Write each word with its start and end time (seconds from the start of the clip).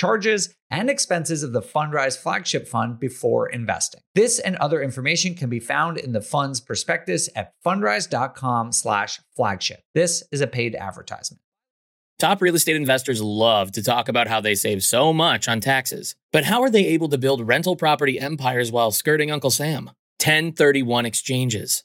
charges, 0.00 0.54
and 0.70 0.88
expenses 0.88 1.42
of 1.42 1.52
the 1.52 1.60
Fundrise 1.60 2.16
flagship 2.16 2.66
fund 2.66 2.98
before 2.98 3.50
investing. 3.50 4.00
This 4.14 4.38
and 4.38 4.56
other 4.56 4.80
information 4.80 5.34
can 5.34 5.50
be 5.50 5.60
found 5.60 5.98
in 5.98 6.12
the 6.12 6.22
fund's 6.22 6.58
prospectus 6.58 7.28
at 7.36 7.52
fundrise.com 7.62 8.72
slash 8.72 9.20
flagship. 9.36 9.82
This 9.94 10.24
is 10.32 10.40
a 10.40 10.46
paid 10.46 10.74
advertisement. 10.74 11.42
Top 12.18 12.40
real 12.40 12.54
estate 12.54 12.76
investors 12.76 13.20
love 13.20 13.72
to 13.72 13.82
talk 13.82 14.08
about 14.08 14.26
how 14.26 14.40
they 14.40 14.54
save 14.54 14.82
so 14.82 15.12
much 15.12 15.48
on 15.48 15.60
taxes. 15.60 16.14
But 16.32 16.44
how 16.44 16.62
are 16.62 16.70
they 16.70 16.86
able 16.86 17.10
to 17.10 17.18
build 17.18 17.46
rental 17.46 17.76
property 17.76 18.18
empires 18.18 18.72
while 18.72 18.92
skirting 18.92 19.30
Uncle 19.30 19.50
Sam? 19.50 19.86
1031 20.22 21.04
exchanges. 21.04 21.84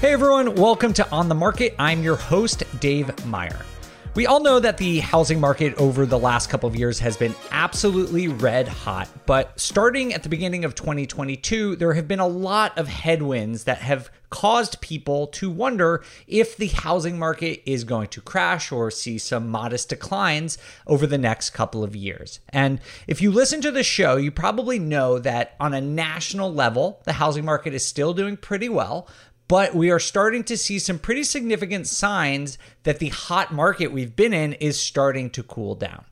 Hey 0.00 0.12
everyone, 0.12 0.54
welcome 0.54 0.92
to 0.92 1.10
On 1.10 1.28
the 1.28 1.34
Market. 1.34 1.74
I'm 1.76 2.04
your 2.04 2.14
host, 2.14 2.62
Dave 2.78 3.26
Meyer. 3.26 3.66
We 4.14 4.26
all 4.26 4.40
know 4.40 4.60
that 4.60 4.78
the 4.78 5.00
housing 5.00 5.40
market 5.40 5.74
over 5.74 6.06
the 6.06 6.18
last 6.18 6.48
couple 6.50 6.68
of 6.68 6.76
years 6.76 7.00
has 7.00 7.16
been 7.16 7.34
absolutely 7.50 8.28
red 8.28 8.68
hot, 8.68 9.08
but 9.26 9.58
starting 9.58 10.14
at 10.14 10.22
the 10.22 10.28
beginning 10.28 10.64
of 10.64 10.76
2022, 10.76 11.74
there 11.76 11.94
have 11.94 12.06
been 12.06 12.20
a 12.20 12.28
lot 12.28 12.78
of 12.78 12.86
headwinds 12.86 13.64
that 13.64 13.78
have 13.78 14.08
caused 14.30 14.80
people 14.80 15.26
to 15.28 15.50
wonder 15.50 16.04
if 16.26 16.56
the 16.56 16.66
housing 16.68 17.18
market 17.18 17.62
is 17.64 17.84
going 17.84 18.08
to 18.08 18.20
crash 18.20 18.70
or 18.70 18.90
see 18.90 19.18
some 19.18 19.48
modest 19.48 19.88
declines 19.88 20.58
over 20.86 21.06
the 21.06 21.18
next 21.18 21.50
couple 21.50 21.82
of 21.82 21.96
years. 21.96 22.40
And 22.50 22.80
if 23.06 23.22
you 23.22 23.30
listen 23.30 23.60
to 23.62 23.70
the 23.70 23.82
show, 23.82 24.16
you 24.16 24.30
probably 24.30 24.78
know 24.78 25.18
that 25.18 25.54
on 25.58 25.74
a 25.74 25.80
national 25.80 26.52
level, 26.52 27.00
the 27.04 27.14
housing 27.14 27.44
market 27.44 27.72
is 27.72 27.84
still 27.84 28.12
doing 28.12 28.36
pretty 28.36 28.68
well, 28.68 29.08
but 29.48 29.74
we 29.74 29.90
are 29.90 29.98
starting 29.98 30.44
to 30.44 30.56
see 30.56 30.78
some 30.78 30.98
pretty 30.98 31.24
significant 31.24 31.86
signs 31.86 32.58
that 32.82 32.98
the 32.98 33.08
hot 33.08 33.52
market 33.52 33.90
we've 33.90 34.14
been 34.14 34.34
in 34.34 34.52
is 34.54 34.78
starting 34.78 35.30
to 35.30 35.42
cool 35.42 35.74
down. 35.74 36.04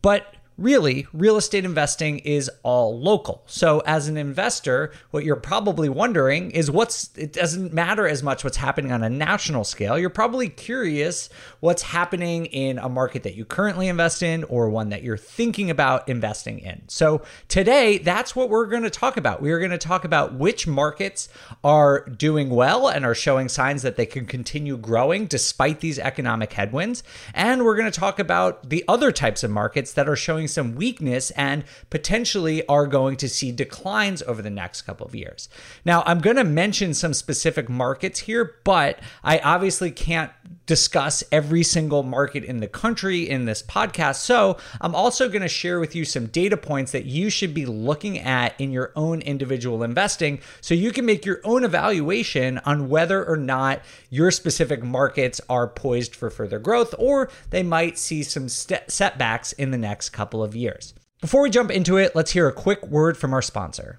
But 0.00 0.34
really, 0.58 1.06
real 1.12 1.36
estate 1.36 1.64
investing 1.64 2.18
is 2.18 2.50
all 2.64 3.00
local. 3.00 3.42
So, 3.46 3.80
as 3.86 4.08
an 4.08 4.16
investor, 4.16 4.92
what 5.12 5.24
you're 5.24 5.36
probably 5.36 5.88
wondering 5.88 6.50
is 6.50 6.70
what's, 6.70 7.16
it 7.16 7.32
doesn't 7.32 7.72
matter 7.72 8.06
as 8.06 8.22
much 8.22 8.42
what's 8.42 8.56
happening 8.56 8.92
on 8.92 9.04
a 9.04 9.08
national 9.08 9.64
scale. 9.64 9.98
You're 9.98 10.10
probably 10.10 10.48
curious 10.48 11.30
what's 11.60 11.82
happening 11.82 12.46
in 12.46 12.78
a 12.78 12.88
market 12.88 13.22
that 13.22 13.36
you 13.36 13.44
currently 13.44 13.86
invest 13.86 14.22
in 14.22 14.44
or 14.44 14.68
one 14.68 14.88
that 14.88 15.02
you're 15.02 15.16
thinking 15.16 15.70
about 15.70 16.08
investing 16.08 16.58
in. 16.58 16.82
So, 16.88 17.22
today, 17.46 17.98
that's 17.98 18.34
what 18.34 18.50
we're 18.50 18.66
going 18.66 18.82
to 18.82 18.90
talk 18.90 19.16
about. 19.16 19.40
We 19.40 19.52
are 19.52 19.60
going 19.60 19.70
to 19.70 19.78
talk 19.78 20.04
about 20.04 20.34
which 20.34 20.66
markets 20.66 21.28
are 21.62 22.04
doing 22.08 22.50
well 22.50 22.88
and 22.88 23.04
are 23.04 23.14
showing 23.14 23.48
signs 23.48 23.82
that 23.82 23.96
they 23.96 24.06
can 24.06 24.26
continue 24.26 24.76
growing 24.76 25.26
despite 25.26 25.78
these 25.80 26.00
economic 26.00 26.52
headwinds. 26.52 27.04
And 27.32 27.64
we're 27.64 27.76
going 27.76 27.90
to 27.90 28.00
talk 28.00 28.18
about 28.18 28.68
the 28.68 28.84
other 28.88 29.12
types 29.12 29.44
of 29.44 29.52
markets 29.52 29.92
that 29.92 30.08
are 30.08 30.16
showing 30.16 30.47
some 30.48 30.74
weakness 30.74 31.30
and 31.32 31.64
potentially 31.90 32.66
are 32.66 32.86
going 32.86 33.16
to 33.18 33.28
see 33.28 33.52
declines 33.52 34.22
over 34.22 34.42
the 34.42 34.50
next 34.50 34.82
couple 34.82 35.06
of 35.06 35.14
years. 35.14 35.48
Now, 35.84 36.02
I'm 36.06 36.18
going 36.20 36.36
to 36.36 36.44
mention 36.44 36.94
some 36.94 37.14
specific 37.14 37.68
markets 37.68 38.20
here, 38.20 38.56
but 38.64 38.98
I 39.22 39.38
obviously 39.38 39.90
can't 39.90 40.32
discuss 40.68 41.24
every 41.32 41.64
single 41.64 42.04
market 42.04 42.44
in 42.44 42.58
the 42.58 42.68
country 42.68 43.28
in 43.28 43.46
this 43.46 43.62
podcast. 43.62 44.16
So, 44.16 44.58
I'm 44.80 44.94
also 44.94 45.28
going 45.28 45.42
to 45.42 45.48
share 45.48 45.80
with 45.80 45.96
you 45.96 46.04
some 46.04 46.26
data 46.26 46.56
points 46.56 46.92
that 46.92 47.06
you 47.06 47.30
should 47.30 47.54
be 47.54 47.66
looking 47.66 48.20
at 48.20 48.54
in 48.60 48.70
your 48.70 48.92
own 48.94 49.20
individual 49.22 49.82
investing 49.82 50.40
so 50.60 50.74
you 50.74 50.92
can 50.92 51.06
make 51.06 51.24
your 51.24 51.40
own 51.42 51.64
evaluation 51.64 52.58
on 52.58 52.88
whether 52.88 53.24
or 53.24 53.36
not 53.36 53.80
your 54.10 54.30
specific 54.30 54.84
markets 54.84 55.40
are 55.48 55.66
poised 55.66 56.14
for 56.14 56.30
further 56.30 56.58
growth 56.58 56.94
or 56.98 57.30
they 57.50 57.62
might 57.62 57.98
see 57.98 58.22
some 58.22 58.48
st- 58.48 58.88
setbacks 58.88 59.52
in 59.52 59.70
the 59.70 59.78
next 59.78 60.10
couple 60.10 60.42
of 60.42 60.54
years. 60.54 60.94
Before 61.20 61.42
we 61.42 61.50
jump 61.50 61.70
into 61.70 61.96
it, 61.96 62.14
let's 62.14 62.32
hear 62.32 62.46
a 62.46 62.52
quick 62.52 62.86
word 62.86 63.16
from 63.16 63.32
our 63.32 63.42
sponsor. 63.42 63.98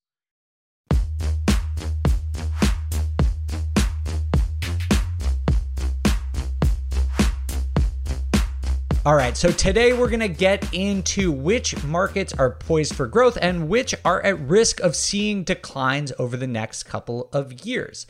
All 9.03 9.15
right, 9.15 9.35
so 9.35 9.49
today 9.51 9.93
we're 9.93 10.09
to 10.19 10.27
get 10.27 10.71
into 10.75 11.31
which 11.31 11.83
markets 11.83 12.33
are 12.33 12.51
poised 12.51 12.93
for 12.93 13.07
growth 13.07 13.35
and 13.41 13.67
which 13.67 13.95
are 14.05 14.21
at 14.21 14.39
risk 14.39 14.79
of 14.81 14.95
seeing 14.95 15.43
declines 15.43 16.13
over 16.19 16.37
the 16.37 16.45
next 16.45 16.83
couple 16.83 17.27
of 17.33 17.65
years. 17.65 18.05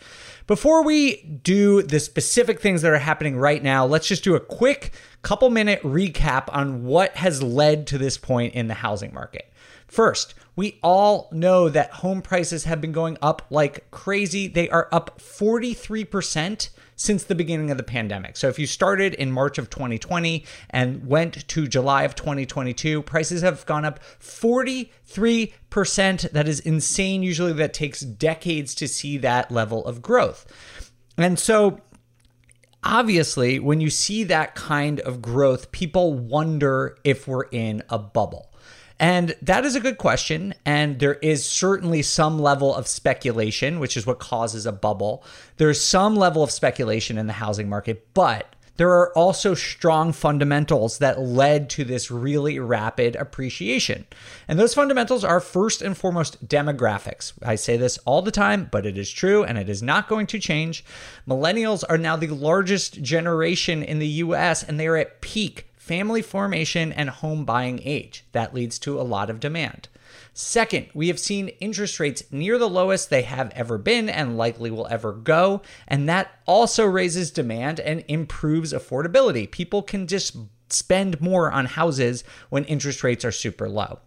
Before 0.48 0.84
we 0.84 1.22
do 1.22 1.82
the 1.82 2.02
specific 2.02 2.60
things 2.60 2.82
that 2.82 2.92
are 2.92 2.98
happening 2.98 3.38
right 3.38 3.64
now, 3.64 3.86
let's 3.86 4.06
just 4.06 4.26
do 4.26 4.36
a 4.36 4.40
quick 4.42 4.92
couple 5.22 5.50
minute 5.50 5.82
recap 5.82 6.50
on 6.50 6.84
what 6.84 7.16
has 7.16 7.42
led 7.42 7.88
to 7.88 7.98
this 7.98 8.18
point 8.18 8.54
in 8.54 8.68
the 8.68 8.74
housing 8.74 9.14
market. 9.14 9.50
First, 9.92 10.34
we 10.56 10.80
all 10.82 11.28
know 11.34 11.68
that 11.68 11.92
home 11.92 12.22
prices 12.22 12.64
have 12.64 12.80
been 12.80 12.94
going 12.94 13.18
up 13.22 13.46
like 13.50 13.92
crazy. 13.92 14.48
They 14.48 14.70
are 14.70 14.88
up 14.90 15.20
43% 15.20 16.70
since 16.96 17.26
the 17.26 17.36
beginning 17.36 17.72
of 17.72 17.78
the 17.78 17.84
pandemic. 17.84 18.38
So 18.38 18.48
if 18.48 18.58
you 18.58 18.68
started 18.68 19.14
in 19.16 19.34
March 19.34 19.58
of 19.58 19.70
2020 19.70 20.46
and 20.70 21.06
went 21.06 21.46
to 21.50 21.68
July 21.68 22.04
of 22.04 22.16
2022, 22.16 23.02
prices 23.02 23.42
have 23.42 23.66
gone 23.66 23.84
up 23.84 24.00
43%. 24.22 26.32
That 26.32 26.48
is 26.48 26.62
insane. 26.62 27.22
Usually 27.22 27.52
that 27.52 27.74
takes 27.74 28.00
decades 28.00 28.74
to 28.76 28.88
see 28.88 29.18
that 29.18 29.52
level 29.52 29.86
of 29.86 30.02
growth. 30.02 30.46
And 31.18 31.38
so 31.38 31.82
obviously, 32.82 33.60
when 33.60 33.82
you 33.82 33.90
see 33.90 34.24
that 34.24 34.56
kind 34.56 35.02
of 35.02 35.22
growth, 35.22 35.74
people 35.74 36.14
wonder 36.14 36.98
if 37.04 37.28
we're 37.28 37.50
in 37.52 37.84
a 37.90 38.00
bubble. 38.00 38.51
And 39.02 39.36
that 39.42 39.66
is 39.66 39.76
a 39.76 39.80
good 39.80 39.98
question. 39.98 40.54
And 40.64 41.00
there 41.00 41.16
is 41.16 41.44
certainly 41.44 42.04
some 42.04 42.38
level 42.38 42.74
of 42.74 42.88
speculation, 42.88 43.80
which 43.80 43.98
is 43.98 44.06
what 44.06 44.20
causes 44.20 44.68
a 44.68 44.72
bubble. 44.72 45.24
There's 45.58 45.84
some 45.84 46.16
level 46.16 46.44
of 46.44 46.52
speculation 46.52 47.18
in 47.18 47.26
the 47.26 47.34
housing 47.34 47.68
market, 47.68 48.08
but 48.14 48.56
there 48.78 48.92
are 48.92 49.12
also 49.18 49.56
strong 49.56 50.14
fundamentals 50.14 51.00
that 51.00 51.20
led 51.20 51.68
to 51.72 51.84
this 51.84 52.12
really 52.12 52.60
rapid 52.60 53.16
appreciation. 53.16 54.06
And 54.48 54.60
those 54.60 54.76
fundamentals 54.76 55.24
are 55.24 55.40
first 55.40 55.82
and 55.82 55.98
foremost 55.98 56.48
demographics. 56.48 57.34
I 57.42 57.56
say 57.56 57.78
this 57.78 57.98
all 58.06 58.22
the 58.22 58.32
time, 58.32 58.70
but 58.72 58.86
it 58.86 59.00
is 59.00 59.10
true 59.10 59.44
and 59.44 59.58
it 59.58 59.68
is 59.68 59.82
not 59.82 60.10
going 60.10 60.28
to 60.28 60.40
change. 60.40 60.86
Millennials 61.28 61.84
are 61.90 61.98
now 61.98 62.18
the 62.18 62.28
largest 62.28 63.02
generation 63.02 63.82
in 63.82 63.98
the 63.98 64.08
US 64.08 64.62
and 64.62 64.80
they 64.80 64.86
are 64.86 64.98
at 64.98 65.22
peak 65.22 65.71
family 65.82 66.22
formation 66.22 66.92
and 66.92 67.10
home 67.10 67.44
buying 67.44 67.82
age. 67.84 68.24
That 68.34 68.54
leads 68.54 68.78
to 68.80 69.02
a 69.02 69.02
lot 69.02 69.32
of 69.32 69.40
demand. 69.40 69.90
Second, 70.32 70.88
we 70.94 71.08
have 71.08 71.18
seen 71.18 71.48
interest 71.60 72.00
rates 72.00 72.24
near 72.30 72.60
the 72.60 72.70
lowest 72.70 73.10
they 73.10 73.24
have 73.24 73.50
ever 73.56 73.80
been 73.80 74.08
and 74.08 74.38
likely 74.38 74.70
will 74.70 74.88
ever 74.92 75.12
go. 75.12 75.64
And 75.88 76.08
that 76.08 76.32
also 76.46 76.86
raises 76.86 77.32
demand 77.32 77.80
and 77.80 78.04
improves 78.08 78.74
affordability. 78.74 79.50
People 79.50 79.82
can 79.82 80.06
just 80.06 80.38
spend 80.70 81.20
more 81.20 81.52
on 81.52 81.66
houses 81.66 82.24
when 82.50 82.64
interest 82.66 83.04
rates 83.04 83.26
are 83.26 83.32
super 83.32 83.68
low. 83.68 84.02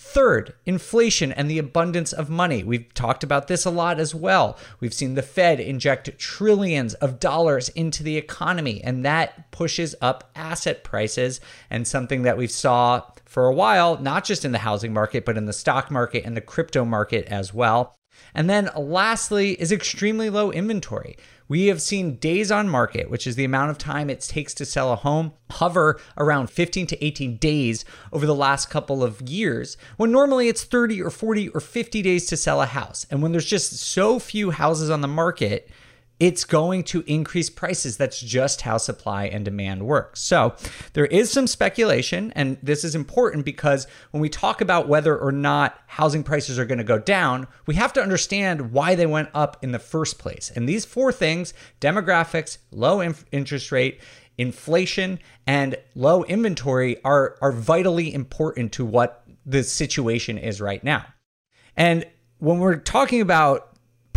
Third, 0.00 0.54
inflation 0.64 1.32
and 1.32 1.50
the 1.50 1.58
abundance 1.58 2.12
of 2.12 2.30
money. 2.30 2.62
We've 2.62 2.94
talked 2.94 3.24
about 3.24 3.48
this 3.48 3.64
a 3.64 3.70
lot 3.70 3.98
as 3.98 4.14
well. 4.14 4.56
We've 4.78 4.94
seen 4.94 5.14
the 5.14 5.22
Fed 5.22 5.58
inject 5.58 6.16
trillions 6.20 6.94
of 6.94 7.18
dollars 7.18 7.68
into 7.70 8.04
the 8.04 8.16
economy, 8.16 8.80
and 8.84 9.04
that 9.04 9.50
pushes 9.50 9.96
up 10.00 10.30
asset 10.36 10.84
prices. 10.84 11.40
And 11.68 11.84
something 11.84 12.22
that 12.22 12.38
we 12.38 12.46
saw 12.46 13.02
for 13.24 13.46
a 13.46 13.52
while, 13.54 13.98
not 14.00 14.24
just 14.24 14.44
in 14.44 14.52
the 14.52 14.58
housing 14.58 14.92
market, 14.92 15.24
but 15.24 15.36
in 15.36 15.46
the 15.46 15.52
stock 15.52 15.90
market 15.90 16.24
and 16.24 16.36
the 16.36 16.40
crypto 16.40 16.84
market 16.84 17.26
as 17.26 17.52
well. 17.52 17.96
And 18.34 18.48
then 18.48 18.70
lastly 18.76 19.60
is 19.60 19.72
extremely 19.72 20.30
low 20.30 20.52
inventory. 20.52 21.16
We 21.48 21.66
have 21.66 21.80
seen 21.80 22.16
days 22.16 22.52
on 22.52 22.68
market, 22.68 23.10
which 23.10 23.26
is 23.26 23.34
the 23.34 23.44
amount 23.44 23.70
of 23.70 23.78
time 23.78 24.10
it 24.10 24.20
takes 24.20 24.52
to 24.54 24.66
sell 24.66 24.92
a 24.92 24.96
home, 24.96 25.32
hover 25.50 25.98
around 26.18 26.50
15 26.50 26.86
to 26.88 27.04
18 27.04 27.38
days 27.38 27.86
over 28.12 28.26
the 28.26 28.34
last 28.34 28.68
couple 28.68 29.02
of 29.02 29.22
years, 29.22 29.78
when 29.96 30.12
normally 30.12 30.48
it's 30.48 30.62
30 30.62 31.00
or 31.00 31.08
40 31.08 31.48
or 31.48 31.60
50 31.60 32.02
days 32.02 32.26
to 32.26 32.36
sell 32.36 32.60
a 32.60 32.66
house. 32.66 33.06
And 33.10 33.22
when 33.22 33.32
there's 33.32 33.46
just 33.46 33.72
so 33.78 34.18
few 34.18 34.50
houses 34.50 34.90
on 34.90 35.00
the 35.00 35.08
market, 35.08 35.70
it's 36.20 36.44
going 36.44 36.82
to 36.84 37.04
increase 37.06 37.48
prices. 37.48 37.96
That's 37.96 38.20
just 38.20 38.62
how 38.62 38.78
supply 38.78 39.26
and 39.26 39.44
demand 39.44 39.86
works. 39.86 40.20
So 40.20 40.54
there 40.94 41.06
is 41.06 41.30
some 41.30 41.46
speculation, 41.46 42.32
and 42.34 42.58
this 42.62 42.84
is 42.84 42.94
important 42.94 43.44
because 43.44 43.86
when 44.10 44.20
we 44.20 44.28
talk 44.28 44.60
about 44.60 44.88
whether 44.88 45.16
or 45.16 45.32
not 45.32 45.78
housing 45.86 46.24
prices 46.24 46.58
are 46.58 46.64
going 46.64 46.78
to 46.78 46.84
go 46.84 46.98
down, 46.98 47.46
we 47.66 47.76
have 47.76 47.92
to 47.92 48.02
understand 48.02 48.72
why 48.72 48.94
they 48.94 49.06
went 49.06 49.28
up 49.32 49.62
in 49.62 49.72
the 49.72 49.78
first 49.78 50.18
place. 50.18 50.50
And 50.54 50.68
these 50.68 50.84
four 50.84 51.12
things 51.12 51.54
demographics, 51.80 52.58
low 52.72 53.00
interest 53.02 53.70
rate, 53.70 54.00
inflation, 54.36 55.18
and 55.46 55.76
low 55.94 56.24
inventory 56.24 57.02
are, 57.04 57.36
are 57.40 57.52
vitally 57.52 58.12
important 58.12 58.72
to 58.72 58.84
what 58.84 59.24
the 59.46 59.62
situation 59.62 60.36
is 60.36 60.60
right 60.60 60.82
now. 60.82 61.06
And 61.76 62.04
when 62.38 62.58
we're 62.58 62.76
talking 62.76 63.20
about 63.20 63.67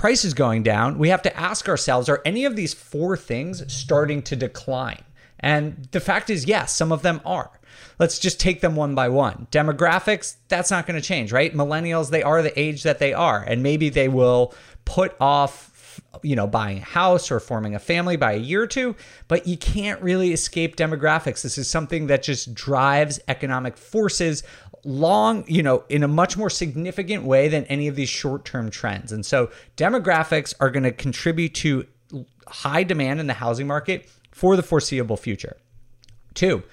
prices 0.02 0.34
going 0.34 0.64
down, 0.64 0.98
we 0.98 1.10
have 1.10 1.22
to 1.22 1.38
ask 1.40 1.70
ourselves 1.70 2.10
are 2.10 2.24
any 2.26 2.44
of 2.44 2.56
these 2.56 2.74
four 2.74 3.16
things 3.16 3.72
starting 3.72 4.20
to 4.20 4.36
decline? 4.36 5.04
And 5.40 5.88
the 5.92 6.00
fact 6.00 6.32
is, 6.32 6.46
yes, 6.46 6.76
some 6.76 6.92
of 6.92 7.04
them 7.04 7.22
are. 7.24 7.52
Let's 8.00 8.18
just 8.18 8.40
take 8.40 8.62
them 8.62 8.76
one 8.76 8.96
by 8.96 9.10
one. 9.10 9.46
Demographics, 9.52 10.38
that's 10.48 10.72
not 10.72 10.88
going 10.88 11.00
to 11.00 11.08
change, 11.08 11.32
right? 11.32 11.54
Millennials, 11.54 12.10
they 12.10 12.24
are 12.24 12.42
the 12.42 12.60
age 12.60 12.82
that 12.82 12.98
they 12.98 13.14
are, 13.14 13.44
and 13.44 13.62
maybe 13.62 13.90
they 13.90 14.08
will 14.08 14.56
put 14.86 15.16
off 15.22 15.72
you 16.24 16.36
know, 16.36 16.48
buying 16.48 16.80
a 16.80 16.82
house 16.82 17.32
or 17.32 17.40
forming 17.40 17.76
a 17.76 17.80
family 17.80 18.16
by 18.16 18.34
a 18.34 18.38
year 18.38 18.64
or 18.64 18.68
two, 18.68 18.96
but 19.28 19.48
you 19.48 19.58
can't 19.58 20.02
really 20.02 20.34
escape 20.34 20.76
demographics. 20.76 21.42
This 21.42 21.58
is 21.58 21.70
something 21.70 22.08
that 22.08 22.24
just 22.24 22.54
drives 22.54 23.20
economic 23.28 23.78
forces 23.78 24.44
long, 24.84 25.44
you 25.48 25.64
know, 25.64 25.84
in 25.90 26.04
a 26.04 26.08
much 26.08 26.38
more 26.38 26.50
significant 26.50 27.24
way 27.24 27.48
than 27.48 27.66
any 27.66 27.88
of 27.88 27.96
these 27.96 28.10
short 28.10 28.46
term 28.46 28.70
trends. 28.70 29.12
And 29.12 29.26
so 29.26 29.52
demographics 29.78 30.54
are 30.60 30.70
going 30.70 30.84
to 30.84 30.92
contribute 30.92 31.54
to 31.56 31.86
high 32.48 32.84
demand 32.84 33.20
in 33.20 33.28
the 33.28 33.34
housing 33.34 33.68
market 33.68 34.10
for 34.32 34.56
the 34.56 34.64
foreseeable 34.64 35.18
future. 35.18 35.58
Two, 36.34 36.64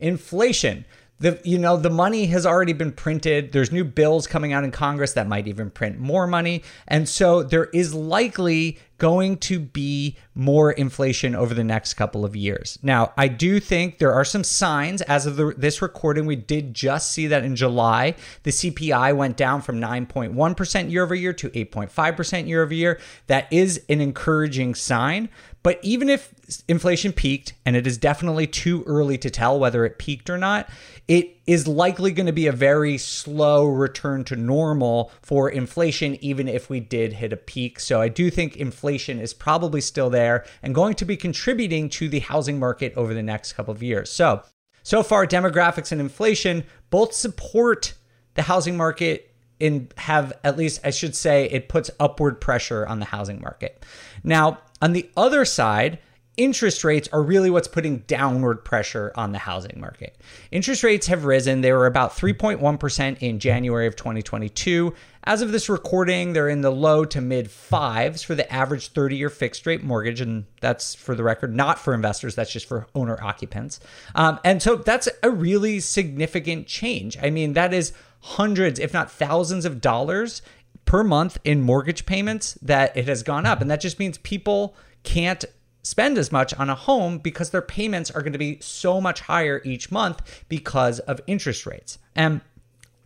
inflation 0.00 0.84
the 1.20 1.40
you 1.44 1.58
know 1.58 1.76
the 1.76 1.90
money 1.90 2.26
has 2.26 2.46
already 2.46 2.72
been 2.72 2.92
printed. 2.92 3.52
There's 3.52 3.72
new 3.72 3.84
bills 3.84 4.26
coming 4.26 4.52
out 4.52 4.64
in 4.64 4.70
congress 4.70 5.12
that 5.14 5.26
might 5.26 5.48
even 5.48 5.70
print 5.70 5.98
more 5.98 6.26
money. 6.26 6.62
And 6.86 7.08
so 7.08 7.42
there 7.42 7.66
is 7.66 7.94
likely 7.94 8.78
going 8.98 9.36
to 9.36 9.60
be 9.60 10.16
more 10.34 10.72
inflation 10.72 11.34
over 11.34 11.54
the 11.54 11.62
next 11.62 11.94
couple 11.94 12.24
of 12.24 12.36
years. 12.36 12.78
Now 12.82 13.12
i 13.16 13.28
do 13.28 13.60
think 13.60 13.98
there 13.98 14.12
are 14.12 14.24
some 14.24 14.44
signs 14.44 15.02
as 15.02 15.26
of 15.26 15.36
the, 15.36 15.54
this 15.56 15.82
recording. 15.82 16.26
We 16.26 16.36
did 16.36 16.74
just 16.74 17.12
see 17.12 17.26
that 17.28 17.44
in 17.44 17.56
july 17.56 18.14
the 18.42 18.50
cpi 18.50 19.14
went 19.16 19.36
down 19.36 19.62
from 19.62 19.80
9.1% 19.80 20.90
year 20.90 21.02
over 21.02 21.14
year 21.14 21.32
to 21.32 21.50
8.5% 21.50 22.48
year 22.48 22.62
over 22.62 22.74
year 22.74 23.00
that 23.26 23.52
is 23.52 23.82
an 23.88 24.00
encouraging 24.00 24.74
sign. 24.74 25.28
But 25.62 25.80
even 25.82 26.08
if 26.08 26.32
inflation 26.68 27.12
peaked, 27.12 27.52
and 27.66 27.76
it 27.76 27.86
is 27.86 27.98
definitely 27.98 28.46
too 28.46 28.84
early 28.86 29.18
to 29.18 29.28
tell 29.28 29.58
whether 29.58 29.84
it 29.84 29.98
peaked 29.98 30.30
or 30.30 30.38
not, 30.38 30.68
it 31.08 31.40
is 31.46 31.66
likely 31.66 32.12
going 32.12 32.26
to 32.26 32.32
be 32.32 32.46
a 32.46 32.52
very 32.52 32.98
slow 32.98 33.64
return 33.64 34.24
to 34.24 34.36
normal 34.36 35.10
for 35.22 35.48
inflation, 35.48 36.22
even 36.22 36.46
if 36.46 36.68
we 36.68 36.80
did 36.80 37.14
hit 37.14 37.32
a 37.32 37.36
peak. 37.36 37.80
So 37.80 38.00
I 38.02 38.08
do 38.08 38.28
think 38.30 38.58
inflation 38.58 39.18
is 39.18 39.32
probably 39.32 39.80
still 39.80 40.10
there 40.10 40.44
and 40.62 40.74
going 40.74 40.94
to 40.96 41.06
be 41.06 41.16
contributing 41.16 41.88
to 41.90 42.10
the 42.10 42.20
housing 42.20 42.58
market 42.58 42.92
over 42.94 43.14
the 43.14 43.22
next 43.22 43.54
couple 43.54 43.72
of 43.72 43.82
years. 43.82 44.12
So, 44.12 44.42
so 44.82 45.02
far, 45.02 45.26
demographics 45.26 45.92
and 45.92 46.00
inflation 46.00 46.64
both 46.90 47.14
support 47.14 47.94
the 48.34 48.42
housing 48.42 48.76
market 48.76 49.34
and 49.60 49.92
have 49.96 50.34
at 50.44 50.58
least 50.58 50.80
I 50.84 50.90
should 50.90 51.16
say 51.16 51.46
it 51.46 51.70
puts 51.70 51.90
upward 51.98 52.38
pressure 52.40 52.86
on 52.86 53.00
the 53.00 53.06
housing 53.06 53.40
market. 53.40 53.84
Now, 54.22 54.58
on 54.82 54.92
the 54.92 55.08
other 55.16 55.46
side, 55.46 55.98
interest 56.38 56.84
rates 56.84 57.08
are 57.12 57.22
really 57.22 57.50
what's 57.50 57.68
putting 57.68 57.98
downward 58.06 58.64
pressure 58.64 59.12
on 59.16 59.32
the 59.32 59.38
housing 59.38 59.78
market. 59.78 60.16
Interest 60.50 60.82
rates 60.82 61.08
have 61.08 61.24
risen. 61.24 61.60
They 61.60 61.72
were 61.72 61.86
about 61.86 62.12
3.1% 62.12 63.18
in 63.18 63.38
January 63.40 63.86
of 63.86 63.96
2022. 63.96 64.94
As 65.24 65.42
of 65.42 65.52
this 65.52 65.68
recording, 65.68 66.32
they're 66.32 66.48
in 66.48 66.62
the 66.62 66.70
low 66.70 67.04
to 67.06 67.20
mid 67.20 67.50
fives 67.50 68.22
for 68.22 68.34
the 68.34 68.50
average 68.50 68.88
30 68.88 69.16
year 69.16 69.28
fixed 69.28 69.66
rate 69.66 69.82
mortgage. 69.82 70.20
And 70.20 70.46
that's 70.60 70.94
for 70.94 71.14
the 71.14 71.24
record, 71.24 71.54
not 71.54 71.78
for 71.78 71.92
investors, 71.92 72.34
that's 72.34 72.52
just 72.52 72.66
for 72.66 72.86
owner 72.94 73.22
occupants. 73.22 73.80
Um, 74.14 74.38
and 74.44 74.62
so 74.62 74.76
that's 74.76 75.08
a 75.22 75.30
really 75.30 75.80
significant 75.80 76.68
change. 76.68 77.18
I 77.20 77.30
mean, 77.30 77.52
that 77.54 77.74
is 77.74 77.92
hundreds, 78.20 78.78
if 78.78 78.94
not 78.94 79.10
thousands 79.10 79.64
of 79.64 79.80
dollars 79.80 80.40
per 80.84 81.04
month 81.04 81.36
in 81.44 81.60
mortgage 81.60 82.06
payments 82.06 82.54
that 82.62 82.96
it 82.96 83.08
has 83.08 83.22
gone 83.22 83.44
up. 83.44 83.60
And 83.60 83.70
that 83.70 83.80
just 83.80 83.98
means 83.98 84.18
people 84.18 84.74
can't 85.02 85.44
spend 85.88 86.18
as 86.18 86.30
much 86.30 86.52
on 86.54 86.68
a 86.68 86.74
home 86.74 87.18
because 87.18 87.48
their 87.50 87.62
payments 87.62 88.10
are 88.10 88.20
going 88.20 88.34
to 88.34 88.38
be 88.38 88.58
so 88.60 89.00
much 89.00 89.20
higher 89.20 89.62
each 89.64 89.90
month 89.90 90.44
because 90.48 90.98
of 91.00 91.20
interest 91.26 91.64
rates. 91.64 91.98
And 92.14 92.42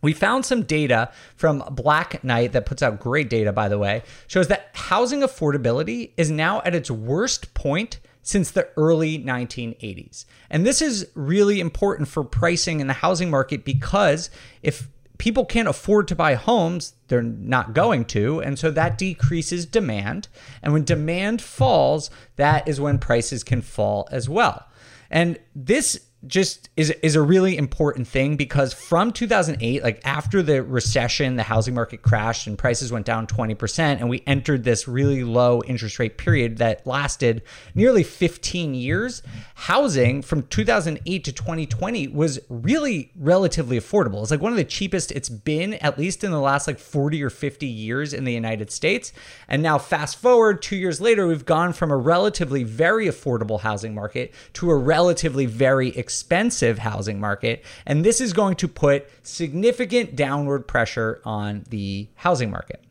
we 0.01 0.11
found 0.11 0.45
some 0.45 0.63
data 0.63 1.09
from 1.37 1.63
Black 1.71 2.23
Knight 2.25 2.51
that 2.51 2.65
puts 2.65 2.83
out 2.83 2.99
great 2.99 3.29
data, 3.29 3.53
by 3.53 3.69
the 3.69 3.79
way, 3.79 4.03
shows 4.27 4.49
that 4.49 4.69
housing 4.73 5.21
affordability 5.21 6.11
is 6.17 6.29
now 6.29 6.61
at 6.65 6.75
its 6.75 6.91
worst 6.91 7.53
point 7.53 8.01
since 8.21 8.51
the 8.51 8.67
early 8.75 9.17
1980s. 9.17 10.25
And 10.49 10.65
this 10.65 10.81
is 10.81 11.07
really 11.15 11.61
important 11.61 12.09
for 12.09 12.23
pricing 12.23 12.81
in 12.81 12.87
the 12.87 12.93
housing 12.93 13.29
market 13.29 13.63
because 13.63 14.29
if 14.61 14.89
people 15.23 15.45
can't 15.45 15.69
afford 15.69 16.05
to 16.05 16.13
buy 16.13 16.35
homes, 16.35 16.95
they're 17.07 17.21
not 17.21 17.73
going 17.73 18.03
to. 18.03 18.41
And 18.41 18.59
so 18.59 18.69
that 18.71 18.97
decreases 18.97 19.65
demand. 19.65 20.27
And 20.61 20.73
when 20.73 20.83
demand 20.83 21.41
falls, 21.41 22.09
that 22.35 22.67
is 22.67 22.81
when 22.81 22.99
prices 22.99 23.41
can 23.41 23.61
fall 23.61 24.05
as 24.11 24.27
well. 24.27 24.67
And 25.09 25.39
this 25.55 26.07
just 26.27 26.69
is 26.77 26.89
is 27.01 27.15
a 27.15 27.21
really 27.21 27.57
important 27.57 28.07
thing 28.07 28.37
because 28.37 28.73
from 28.73 29.11
2008 29.11 29.83
like 29.83 29.99
after 30.05 30.41
the 30.41 30.63
recession 30.63 31.35
the 31.35 31.43
housing 31.43 31.73
market 31.73 32.01
crashed 32.01 32.47
and 32.47 32.57
prices 32.57 32.91
went 32.91 33.05
down 33.05 33.27
20% 33.27 33.79
and 33.79 34.09
we 34.09 34.23
entered 34.25 34.63
this 34.63 34.87
really 34.87 35.23
low 35.23 35.61
interest 35.63 35.99
rate 35.99 36.17
period 36.17 36.57
that 36.57 36.85
lasted 36.87 37.41
nearly 37.75 38.03
15 38.03 38.73
years 38.73 39.21
housing 39.55 40.21
from 40.21 40.43
2008 40.43 41.23
to 41.25 41.31
2020 41.33 42.07
was 42.07 42.39
really 42.47 43.11
relatively 43.15 43.77
affordable. 43.77 44.21
It's 44.21 44.31
like 44.31 44.41
one 44.41 44.53
of 44.53 44.57
the 44.57 44.63
cheapest 44.63 45.11
it's 45.11 45.29
been 45.29 45.73
at 45.75 45.97
least 45.97 46.23
in 46.23 46.31
the 46.31 46.39
last 46.39 46.67
like 46.67 46.79
40 46.79 47.21
or 47.21 47.29
50 47.29 47.65
years 47.65 48.13
in 48.13 48.23
the 48.23 48.33
United 48.33 48.71
States. 48.71 49.11
And 49.49 49.61
now 49.61 49.77
fast 49.77 50.17
forward 50.17 50.61
2 50.61 50.77
years 50.77 51.01
later 51.01 51.27
we've 51.27 51.45
gone 51.45 51.73
from 51.73 51.91
a 51.91 51.97
relatively 51.97 52.63
very 52.63 53.07
affordable 53.07 53.59
housing 53.59 53.93
market 53.93 54.33
to 54.53 54.69
a 54.69 54.75
relatively 54.75 55.45
very 55.45 55.89
expensive 55.89 56.12
expensive 56.13 56.77
housing 56.77 57.19
market. 57.19 57.65
And 57.87 58.05
this 58.05 58.21
is 58.21 58.33
going 58.33 58.55
to 58.57 58.67
put 58.67 59.09
significant 59.23 60.15
downward 60.15 60.67
pressure 60.67 61.19
on 61.25 61.65
the 61.69 62.07
housing 62.13 62.51
market. 62.51 62.83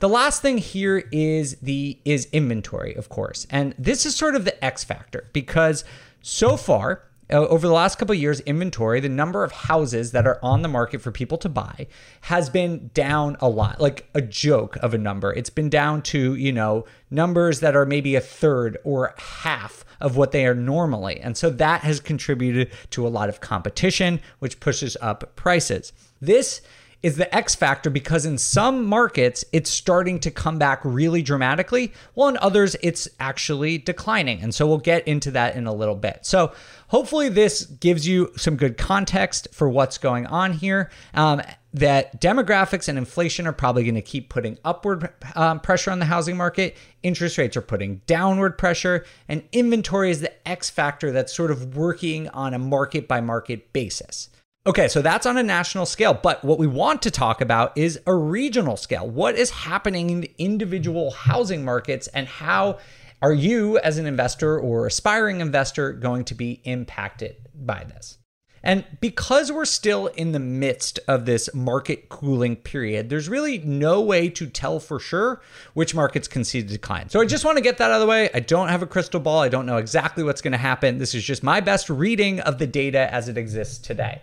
The 0.00 0.08
last 0.08 0.42
thing 0.42 0.58
here 0.58 1.04
is 1.12 1.56
the 1.62 1.96
is 2.04 2.26
inventory, 2.32 2.92
of 2.96 3.08
course. 3.08 3.46
And 3.50 3.72
this 3.78 4.04
is 4.04 4.16
sort 4.16 4.34
of 4.34 4.44
the 4.44 4.64
X 4.64 4.82
factor 4.82 5.28
because 5.32 5.84
so 6.22 6.56
far 6.56 7.04
Uh, 7.30 7.38
over 7.46 7.66
the 7.66 7.72
last 7.72 7.98
couple 7.98 8.14
of 8.14 8.20
years 8.20 8.38
inventory 8.40 9.00
the 9.00 9.08
number 9.08 9.42
of 9.42 9.50
houses 9.50 10.12
that 10.12 10.26
are 10.26 10.38
on 10.42 10.62
the 10.62 10.68
market 10.68 11.00
for 11.00 11.10
people 11.10 11.36
to 11.36 11.48
buy 11.48 11.86
has 12.22 12.48
been 12.48 12.88
down 12.94 13.36
a 13.40 13.48
lot 13.48 13.80
like 13.80 14.08
a 14.14 14.22
joke 14.22 14.76
of 14.76 14.94
a 14.94 14.98
number. 14.98 15.32
It's 15.32 15.50
been 15.50 15.68
down 15.68 16.02
to 16.02 16.34
you 16.34 16.52
know 16.52 16.84
numbers 17.10 17.60
that 17.60 17.74
are 17.74 17.86
maybe 17.86 18.14
a 18.14 18.20
third 18.20 18.78
or 18.84 19.14
half 19.18 19.84
of 20.00 20.16
what 20.16 20.32
they 20.32 20.46
are 20.46 20.54
normally. 20.54 21.18
And 21.20 21.36
so 21.36 21.50
that 21.50 21.80
has 21.80 22.00
contributed 22.00 22.70
to 22.90 23.06
a 23.06 23.08
lot 23.08 23.28
of 23.28 23.40
competition 23.40 24.20
which 24.38 24.60
pushes 24.60 24.96
up 25.00 25.34
prices. 25.36 25.92
This 26.20 26.60
is 27.06 27.16
the 27.16 27.32
X 27.32 27.54
factor 27.54 27.88
because 27.88 28.26
in 28.26 28.36
some 28.36 28.84
markets 28.84 29.44
it's 29.52 29.70
starting 29.70 30.18
to 30.18 30.28
come 30.28 30.58
back 30.58 30.80
really 30.82 31.22
dramatically, 31.22 31.92
while 32.14 32.28
in 32.28 32.36
others 32.38 32.74
it's 32.82 33.06
actually 33.20 33.78
declining. 33.78 34.42
And 34.42 34.52
so 34.52 34.66
we'll 34.66 34.78
get 34.78 35.06
into 35.06 35.30
that 35.30 35.54
in 35.54 35.68
a 35.68 35.72
little 35.72 35.94
bit. 35.94 36.26
So 36.26 36.52
hopefully 36.88 37.28
this 37.28 37.64
gives 37.64 38.08
you 38.08 38.32
some 38.36 38.56
good 38.56 38.76
context 38.76 39.46
for 39.52 39.68
what's 39.68 39.98
going 39.98 40.26
on 40.26 40.52
here. 40.52 40.90
Um, 41.14 41.42
that 41.72 42.20
demographics 42.20 42.88
and 42.88 42.98
inflation 42.98 43.46
are 43.46 43.52
probably 43.52 43.84
going 43.84 43.94
to 43.94 44.02
keep 44.02 44.28
putting 44.28 44.58
upward 44.64 45.08
um, 45.36 45.60
pressure 45.60 45.92
on 45.92 46.00
the 46.00 46.06
housing 46.06 46.36
market. 46.36 46.76
Interest 47.04 47.38
rates 47.38 47.56
are 47.56 47.62
putting 47.62 48.00
downward 48.06 48.58
pressure, 48.58 49.04
and 49.28 49.44
inventory 49.52 50.10
is 50.10 50.22
the 50.22 50.48
X 50.48 50.70
factor 50.70 51.12
that's 51.12 51.32
sort 51.32 51.52
of 51.52 51.76
working 51.76 52.28
on 52.30 52.52
a 52.52 52.58
market 52.58 53.06
by 53.06 53.20
market 53.20 53.72
basis. 53.72 54.28
Okay, 54.66 54.88
so 54.88 55.00
that's 55.00 55.26
on 55.26 55.38
a 55.38 55.44
national 55.44 55.86
scale, 55.86 56.12
but 56.12 56.44
what 56.44 56.58
we 56.58 56.66
want 56.66 57.00
to 57.02 57.10
talk 57.12 57.40
about 57.40 57.78
is 57.78 58.00
a 58.04 58.12
regional 58.12 58.76
scale. 58.76 59.08
What 59.08 59.36
is 59.36 59.50
happening 59.50 60.10
in 60.10 60.22
the 60.22 60.32
individual 60.38 61.12
housing 61.12 61.64
markets 61.64 62.08
and 62.08 62.26
how 62.26 62.78
are 63.22 63.32
you 63.32 63.78
as 63.78 63.96
an 63.96 64.06
investor 64.06 64.58
or 64.58 64.88
aspiring 64.88 65.40
investor 65.40 65.92
going 65.92 66.24
to 66.24 66.34
be 66.34 66.60
impacted 66.64 67.36
by 67.54 67.84
this? 67.84 68.18
And 68.64 68.84
because 69.00 69.52
we're 69.52 69.66
still 69.66 70.08
in 70.08 70.32
the 70.32 70.40
midst 70.40 70.98
of 71.06 71.26
this 71.26 71.48
market 71.54 72.08
cooling 72.08 72.56
period, 72.56 73.08
there's 73.08 73.28
really 73.28 73.58
no 73.58 74.00
way 74.00 74.28
to 74.30 74.48
tell 74.48 74.80
for 74.80 74.98
sure 74.98 75.40
which 75.74 75.94
markets 75.94 76.26
can 76.26 76.42
see 76.42 76.60
decline. 76.60 77.08
So 77.08 77.20
I 77.20 77.26
just 77.26 77.44
want 77.44 77.56
to 77.56 77.62
get 77.62 77.78
that 77.78 77.92
out 77.92 77.94
of 77.94 78.00
the 78.00 78.08
way. 78.08 78.30
I 78.34 78.40
don't 78.40 78.66
have 78.66 78.82
a 78.82 78.86
crystal 78.86 79.20
ball. 79.20 79.42
I 79.42 79.48
don't 79.48 79.66
know 79.66 79.76
exactly 79.76 80.24
what's 80.24 80.40
going 80.40 80.50
to 80.50 80.58
happen. 80.58 80.98
This 80.98 81.14
is 81.14 81.22
just 81.22 81.44
my 81.44 81.60
best 81.60 81.88
reading 81.88 82.40
of 82.40 82.58
the 82.58 82.66
data 82.66 83.14
as 83.14 83.28
it 83.28 83.38
exists 83.38 83.78
today. 83.78 84.22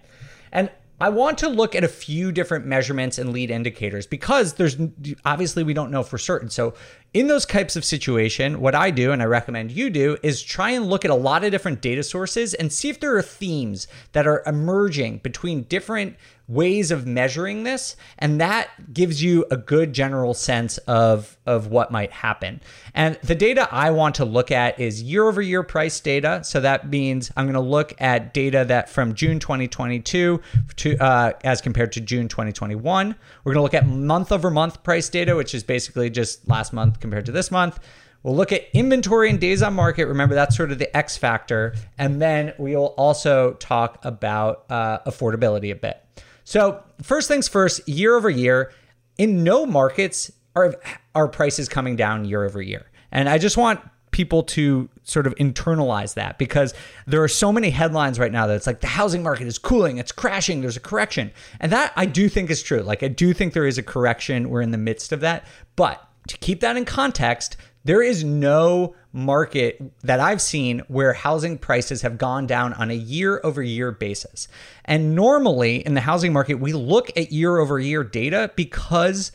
And 0.53 0.69
I 1.01 1.09
want 1.09 1.39
to 1.39 1.49
look 1.49 1.75
at 1.75 1.83
a 1.83 1.89
few 1.89 2.31
different 2.31 2.65
measurements 2.65 3.17
and 3.17 3.33
lead 3.33 3.51
indicators 3.51 4.07
because 4.07 4.53
there's 4.53 4.77
obviously 5.25 5.63
we 5.63 5.73
don't 5.73 5.91
know 5.91 6.03
for 6.03 6.17
certain. 6.17 6.49
So 6.49 6.75
in 7.13 7.27
those 7.27 7.45
types 7.45 7.75
of 7.75 7.85
situation, 7.85 8.59
what 8.59 8.73
I 8.73 8.89
do 8.89 9.11
and 9.11 9.21
I 9.21 9.25
recommend 9.25 9.71
you 9.71 9.89
do 9.89 10.17
is 10.23 10.41
try 10.41 10.71
and 10.71 10.87
look 10.87 11.05
at 11.05 11.11
a 11.11 11.15
lot 11.15 11.43
of 11.43 11.51
different 11.51 11.81
data 11.81 12.01
sources 12.01 12.53
and 12.55 12.73
see 12.73 12.89
if 12.89 12.99
there 12.99 13.15
are 13.15 13.21
themes 13.21 13.87
that 14.13 14.25
are 14.25 14.41
emerging 14.47 15.19
between 15.19 15.63
different 15.63 16.15
ways 16.47 16.91
of 16.91 17.07
measuring 17.07 17.63
this 17.63 17.95
and 18.19 18.41
that 18.41 18.93
gives 18.93 19.23
you 19.23 19.45
a 19.49 19.55
good 19.55 19.93
general 19.93 20.33
sense 20.33 20.77
of 20.79 21.37
of 21.45 21.67
what 21.67 21.89
might 21.89 22.11
happen. 22.11 22.59
And 22.93 23.15
the 23.23 23.35
data 23.35 23.67
i 23.71 23.91
want 23.91 24.15
to 24.15 24.25
look 24.25 24.51
at 24.51 24.77
is 24.79 25.01
year 25.01 25.27
over 25.27 25.41
year 25.41 25.63
price 25.63 25.99
data. 26.01 26.41
So 26.43 26.59
that 26.59 26.89
means 26.89 27.31
i'm 27.37 27.45
going 27.45 27.53
to 27.53 27.59
look 27.61 27.93
at 28.01 28.33
data 28.33 28.65
that 28.67 28.89
from 28.89 29.13
june 29.13 29.39
2022 29.39 30.41
to 30.75 30.97
uh, 30.97 31.31
as 31.45 31.61
compared 31.61 31.93
to 31.93 32.01
june 32.01 32.27
2021 32.27 33.15
we're 33.43 33.53
going 33.53 33.59
to 33.59 33.63
look 33.63 33.73
at 33.73 33.87
month 33.87 34.31
over 34.31 34.49
month 34.49 34.83
price 34.83 35.07
data 35.07 35.35
which 35.35 35.55
is 35.55 35.63
basically 35.63 36.09
just 36.09 36.47
last 36.49 36.73
month 36.73 36.99
compared 37.03 37.27
to 37.27 37.31
this 37.31 37.51
month 37.51 37.79
We'll 38.23 38.35
look 38.35 38.53
at 38.53 38.67
inventory 38.73 39.29
and 39.29 39.39
days 39.39 39.61
on 39.61 39.73
market. 39.73 40.05
Remember, 40.05 40.33
that's 40.33 40.55
sort 40.55 40.71
of 40.71 40.79
the 40.79 40.95
X 40.95 41.17
factor. 41.17 41.75
And 41.97 42.21
then 42.21 42.53
we'll 42.57 42.95
also 42.97 43.53
talk 43.55 44.03
about 44.03 44.63
uh, 44.69 44.99
affordability 44.99 45.71
a 45.71 45.75
bit. 45.75 46.01
So, 46.45 46.81
first 47.01 47.27
things 47.27 47.47
first, 47.47 47.87
year 47.87 48.15
over 48.15 48.29
year, 48.29 48.71
in 49.17 49.43
no 49.43 49.65
markets 49.65 50.31
are, 50.55 50.75
are 51.13 51.27
prices 51.27 51.69
coming 51.69 51.95
down 51.95 52.25
year 52.25 52.43
over 52.43 52.61
year. 52.61 52.85
And 53.11 53.27
I 53.29 53.37
just 53.37 53.57
want 53.57 53.81
people 54.11 54.43
to 54.43 54.89
sort 55.03 55.27
of 55.27 55.33
internalize 55.35 56.13
that 56.13 56.37
because 56.37 56.73
there 57.07 57.21
are 57.23 57.27
so 57.27 57.51
many 57.51 57.71
headlines 57.71 58.19
right 58.19 58.31
now 58.31 58.45
that 58.47 58.55
it's 58.55 58.67
like 58.67 58.79
the 58.79 58.87
housing 58.87 59.23
market 59.23 59.47
is 59.47 59.57
cooling, 59.57 59.97
it's 59.97 60.11
crashing, 60.11 60.61
there's 60.61 60.77
a 60.77 60.81
correction. 60.81 61.31
And 61.59 61.71
that 61.71 61.91
I 61.95 62.05
do 62.05 62.29
think 62.29 62.49
is 62.49 62.61
true. 62.61 62.81
Like, 62.81 63.03
I 63.03 63.07
do 63.09 63.33
think 63.33 63.53
there 63.53 63.65
is 63.67 63.77
a 63.77 63.83
correction. 63.83 64.49
We're 64.49 64.61
in 64.61 64.71
the 64.71 64.77
midst 64.77 65.11
of 65.11 65.19
that. 65.21 65.45
But 65.75 66.01
to 66.27 66.37
keep 66.37 66.61
that 66.61 66.77
in 66.77 66.85
context, 66.85 67.57
there 67.85 68.01
is 68.01 68.23
no 68.23 68.95
market 69.11 69.81
that 70.03 70.19
I've 70.19 70.41
seen 70.41 70.79
where 70.87 71.13
housing 71.13 71.57
prices 71.57 72.01
have 72.01 72.17
gone 72.17 72.47
down 72.47 72.73
on 72.73 72.89
a 72.89 72.95
year 72.95 73.41
over 73.43 73.61
year 73.61 73.91
basis. 73.91 74.47
And 74.85 75.15
normally 75.15 75.85
in 75.85 75.93
the 75.93 76.01
housing 76.01 76.33
market, 76.33 76.55
we 76.55 76.73
look 76.73 77.09
at 77.17 77.31
year 77.31 77.57
over 77.57 77.79
year 77.79 78.03
data 78.03 78.51
because 78.55 79.31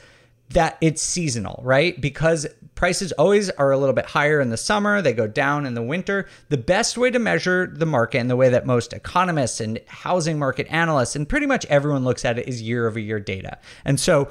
that 0.51 0.79
it's 0.81 1.03
seasonal, 1.03 1.61
right? 1.63 2.01
Because 2.01 2.47
prices 2.75 3.13
always 3.13 3.51
are 3.51 3.71
a 3.71 3.77
little 3.77 3.95
bit 3.95 4.07
higher 4.07 4.41
in 4.41 4.49
the 4.49 4.57
summer, 4.57 5.03
they 5.03 5.13
go 5.13 5.27
down 5.27 5.67
in 5.67 5.75
the 5.75 5.83
winter. 5.83 6.27
The 6.49 6.57
best 6.57 6.97
way 6.97 7.11
to 7.11 7.19
measure 7.19 7.67
the 7.67 7.87
market 7.87 8.19
and 8.19 8.31
the 8.31 8.37
way 8.37 8.49
that 8.49 8.65
most 8.65 8.95
economists 8.95 9.61
and 9.61 9.79
housing 9.87 10.39
market 10.39 10.67
analysts 10.71 11.17
and 11.17 11.29
pretty 11.29 11.47
much 11.47 11.67
everyone 11.67 12.05
looks 12.05 12.25
at 12.25 12.39
it 12.39 12.49
is 12.49 12.63
year 12.63 12.89
over 12.89 12.99
year 12.99 13.21
data. 13.21 13.59
And 13.85 14.01
so 14.01 14.31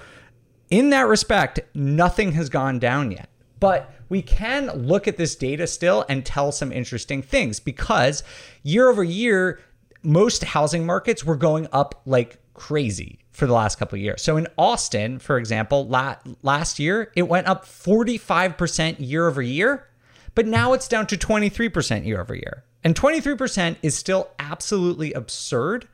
in 0.69 0.89
that 0.89 1.07
respect, 1.07 1.59
nothing 1.74 2.33
has 2.33 2.50
gone 2.50 2.79
down 2.79 3.12
yet. 3.12 3.29
But 3.59 3.91
we 4.09 4.21
can 4.21 4.67
look 4.67 5.07
at 5.07 5.17
this 5.17 5.36
data 5.36 5.67
still 5.67 6.05
and 6.07 6.25
tell 6.25 6.51
some 6.51 6.71
interesting 6.71 7.21
things 7.21 7.59
because 7.59 8.24
year 8.63 8.89
over 8.89 9.03
year, 9.03 9.59
most 10.03 10.43
housing 10.43 10.86
markets 10.86 11.25
were 11.25 11.36
going 11.36 11.67
up 11.71 12.01
like 12.05 12.38
crazy 12.53 13.19
for 13.31 13.45
the 13.45 13.53
last 13.53 13.77
couple 13.77 13.97
of 13.97 14.01
years. 14.01 14.21
So 14.21 14.38
in 14.38 14.47
Austin, 14.57 15.19
for 15.19 15.38
example, 15.38 15.88
last 16.41 16.79
year 16.79 17.12
it 17.15 17.27
went 17.27 17.47
up 17.47 17.65
45% 17.65 18.95
year 19.00 19.27
over 19.27 19.41
year, 19.41 19.88
but 20.36 20.47
now 20.47 20.74
it's 20.74 20.88
down 20.88 21.07
to 21.07 21.17
23% 21.17 22.05
year 22.05 22.21
over 22.21 22.36
year. 22.36 22.63
And 22.83 22.95
23% 22.95 23.75
is 23.81 23.95
still 23.95 24.29
absolutely 24.39 25.12
absurd, 25.13 25.88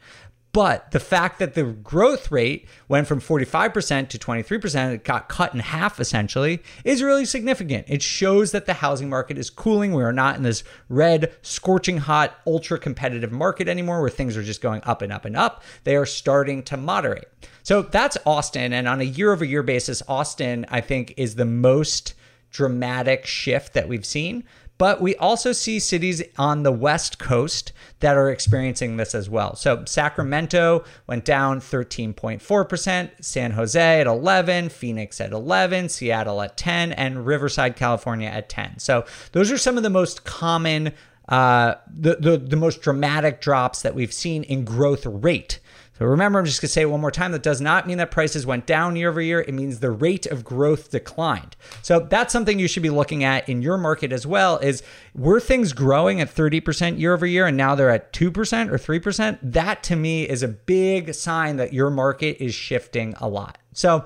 but 0.54 0.92
the 0.92 1.00
fact 1.00 1.40
that 1.40 1.56
the 1.56 1.64
growth 1.64 2.32
rate 2.32 2.68
went 2.88 3.08
from 3.08 3.20
45% 3.20 4.08
to 4.10 4.20
23%, 4.20 4.94
it 4.94 5.04
got 5.04 5.28
cut 5.28 5.54
in 5.54 5.60
half 5.60 6.00
essentially, 6.00 6.62
is 6.86 7.02
really 7.02 7.26
significant. 7.26 7.88
It 7.90 8.04
shows 8.04 8.52
that 8.52 8.68
the 8.68 8.76
housing 8.76 9.10
market 9.10 9.40
is 9.40 9.50
cooling. 9.50 9.94
We 9.94 10.04
are 10.04 10.14
not 10.14 10.38
in 10.38 10.44
this 10.44 10.64
red, 10.90 11.34
scorching 11.42 11.98
hot, 11.98 12.36
ultra 12.46 12.78
competitive 12.78 13.32
market 13.32 13.68
anymore 13.68 14.00
where 14.00 14.12
things 14.12 14.38
are 14.38 14.44
just 14.44 14.62
going 14.62 14.82
up 14.84 15.02
and 15.02 15.12
up 15.12 15.26
and 15.26 15.36
up. 15.36 15.64
They 15.86 15.96
are 15.96 16.06
starting 16.06 16.62
to 16.64 16.78
moderate. 16.78 17.28
So 17.64 17.82
that's 17.82 18.18
Austin. 18.24 18.74
And 18.74 18.88
on 18.88 19.02
a 19.02 19.06
year 19.06 19.34
over 19.34 19.44
year 19.44 19.64
basis, 19.64 20.04
Austin, 20.08 20.68
I 20.70 20.82
think, 20.82 21.16
is 21.18 21.34
the 21.34 21.46
most 21.46 22.14
dramatic 22.52 23.26
shift 23.26 23.74
that 23.74 23.88
we've 23.88 24.06
seen. 24.06 24.44
But 24.78 25.02
we 25.02 25.16
also 25.16 25.52
see 25.52 25.80
cities 25.80 26.24
on 26.38 26.64
the 26.64 26.72
West 26.72 27.20
Coast 27.20 27.74
that 28.00 28.18
are 28.18 28.30
experiencing 28.30 28.98
this 28.98 29.16
as 29.16 29.30
well. 29.30 29.56
So 29.56 29.86
Sacramento 29.86 30.84
went 31.08 31.26
down 31.26 31.60
13.4%, 31.62 33.12
San 33.22 33.52
Jose 33.52 34.02
at 34.02 34.08
11, 34.08 34.70
Phoenix 34.70 35.22
at 35.22 35.32
11, 35.32 35.90
Seattle 35.90 36.42
at 36.42 36.58
10, 36.58 36.92
and 36.94 37.26
Riverside, 37.26 37.76
California 37.76 38.28
at 38.28 38.50
10. 38.50 38.80
So 38.80 39.06
those 39.32 39.52
are 39.52 39.58
some 39.58 39.78
of 39.78 39.84
the 39.84 39.90
most 39.90 40.26
common 40.26 40.94
uh, 41.30 41.76
the, 41.88 42.18
the 42.18 42.38
the 42.38 42.58
most 42.58 42.82
dramatic 42.82 43.40
drops 43.40 43.82
that 43.82 43.96
we've 43.96 44.12
seen 44.12 44.44
in 44.44 44.66
growth 44.66 45.06
rate 45.06 45.62
so 46.00 46.06
remember, 46.06 46.40
I'm 46.40 46.46
just 46.46 46.60
going 46.60 46.68
to 46.68 46.74
say 46.74 46.82
it 46.82 46.90
one 46.90 47.02
more 47.02 47.12
time. 47.12 47.32
That 47.34 47.44
does 47.44 47.62
not 47.62 47.86
mean 47.86 48.00
that 48.00 48.10
prices 48.10 48.48
went 48.48 48.66
down 48.66 48.96
year 48.96 49.10
over 49.10 49.22
year. 49.22 49.42
It 49.42 49.54
means 49.54 49.80
the 49.80 49.92
rate 49.92 50.26
of 50.26 50.44
growth 50.44 50.90
declined. 50.90 51.56
So 51.84 52.00
that's 52.00 52.34
something 52.34 52.58
you 52.58 52.68
should 52.68 52.82
be 52.82 52.90
looking 52.90 53.24
at 53.24 53.48
in 53.48 53.62
your 53.62 53.78
market 53.78 54.12
as 54.12 54.26
well 54.26 54.58
is 54.58 54.82
were 55.14 55.40
things 55.40 55.72
growing 55.72 56.20
at 56.20 56.34
30% 56.34 57.00
year 57.00 57.14
over 57.14 57.28
year 57.28 57.46
and 57.46 57.56
now 57.56 57.76
they're 57.76 57.92
at 57.92 58.12
2% 58.12 58.28
or 58.72 58.78
3%? 58.78 59.40
That 59.44 59.84
to 59.84 59.96
me 59.96 60.28
is 60.28 60.42
a 60.42 60.48
big 60.48 61.14
sign 61.14 61.58
that 61.58 61.74
your 61.74 61.92
market 61.92 62.44
is 62.44 62.56
shifting 62.56 63.14
a 63.22 63.28
lot. 63.28 63.60
So 63.74 64.06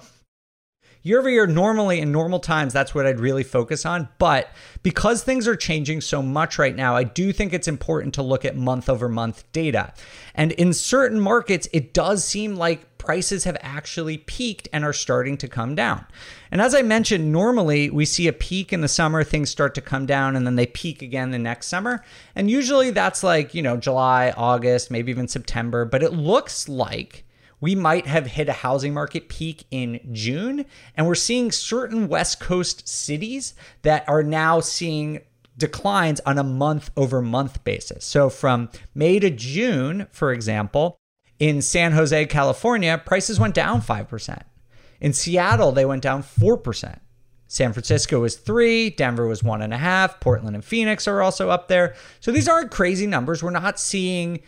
Year 1.03 1.19
over 1.19 1.29
year, 1.29 1.47
normally 1.47 1.99
in 1.99 2.11
normal 2.11 2.39
times, 2.39 2.73
that's 2.73 2.93
what 2.93 3.05
I'd 3.05 3.19
really 3.19 3.43
focus 3.43 3.85
on. 3.85 4.09
But 4.17 4.49
because 4.83 5.23
things 5.23 5.47
are 5.47 5.55
changing 5.55 6.01
so 6.01 6.21
much 6.21 6.59
right 6.59 6.75
now, 6.75 6.95
I 6.95 7.03
do 7.03 7.31
think 7.31 7.53
it's 7.53 7.67
important 7.67 8.13
to 8.15 8.21
look 8.21 8.45
at 8.45 8.55
month 8.55 8.89
over 8.89 9.07
month 9.07 9.49
data. 9.51 9.93
And 10.35 10.51
in 10.53 10.73
certain 10.73 11.19
markets, 11.19 11.67
it 11.71 11.93
does 11.93 12.25
seem 12.25 12.55
like 12.55 12.97
prices 12.97 13.45
have 13.45 13.57
actually 13.61 14.17
peaked 14.17 14.67
and 14.73 14.83
are 14.83 14.91
starting 14.91 15.37
to 15.37 15.47
come 15.47 15.75
down. 15.75 16.05
And 16.51 16.61
as 16.61 16.75
I 16.75 16.81
mentioned, 16.81 17.31
normally 17.31 17.89
we 17.89 18.03
see 18.03 18.27
a 18.27 18.33
peak 18.33 18.73
in 18.73 18.81
the 18.81 18.87
summer, 18.87 19.23
things 19.23 19.49
start 19.49 19.75
to 19.75 19.81
come 19.81 20.05
down, 20.05 20.35
and 20.35 20.45
then 20.45 20.55
they 20.55 20.65
peak 20.65 21.01
again 21.01 21.31
the 21.31 21.39
next 21.39 21.67
summer. 21.67 22.03
And 22.35 22.51
usually 22.51 22.89
that's 22.89 23.23
like, 23.23 23.53
you 23.53 23.61
know, 23.61 23.77
July, 23.77 24.33
August, 24.35 24.91
maybe 24.91 25.11
even 25.11 25.27
September. 25.27 25.85
But 25.85 26.03
it 26.03 26.13
looks 26.13 26.67
like 26.67 27.23
we 27.59 27.75
might 27.75 28.05
have 28.05 28.27
hit 28.27 28.49
a 28.49 28.53
housing 28.53 28.93
market 28.93 29.29
peak 29.29 29.65
in 29.71 29.99
June. 30.11 30.65
And 30.95 31.07
we're 31.07 31.15
seeing 31.15 31.51
certain 31.51 32.07
West 32.07 32.39
Coast 32.39 32.87
cities 32.87 33.53
that 33.81 34.07
are 34.07 34.23
now 34.23 34.59
seeing 34.59 35.21
declines 35.57 36.21
on 36.25 36.37
a 36.37 36.43
month 36.43 36.91
over 36.95 37.21
month 37.21 37.63
basis. 37.63 38.05
So 38.05 38.29
from 38.29 38.69
May 38.93 39.19
to 39.19 39.31
June, 39.31 40.07
for 40.11 40.31
example, 40.31 40.97
in 41.39 41.61
San 41.61 41.93
Jose, 41.93 42.25
California, 42.27 43.01
prices 43.03 43.39
went 43.39 43.55
down 43.55 43.81
5%. 43.81 44.41
In 44.99 45.13
Seattle, 45.13 45.71
they 45.71 45.85
went 45.85 46.03
down 46.03 46.23
4%. 46.23 46.99
San 47.47 47.71
Francisco 47.71 48.19
was 48.19 48.35
three, 48.35 48.89
Denver 48.89 49.25
was 49.25 49.41
one 49.41 49.61
and 49.61 49.73
a 49.73 49.77
half, 49.77 50.19
Portland 50.19 50.55
and 50.55 50.65
Phoenix 50.65 51.07
are 51.07 51.21
also 51.21 51.49
up 51.49 51.69
there. 51.69 51.95
So 52.19 52.31
these 52.31 52.49
aren't 52.49 52.71
crazy 52.71 53.07
numbers. 53.07 53.41
We're 53.41 53.51
not 53.51 53.79
seeing 53.79 54.41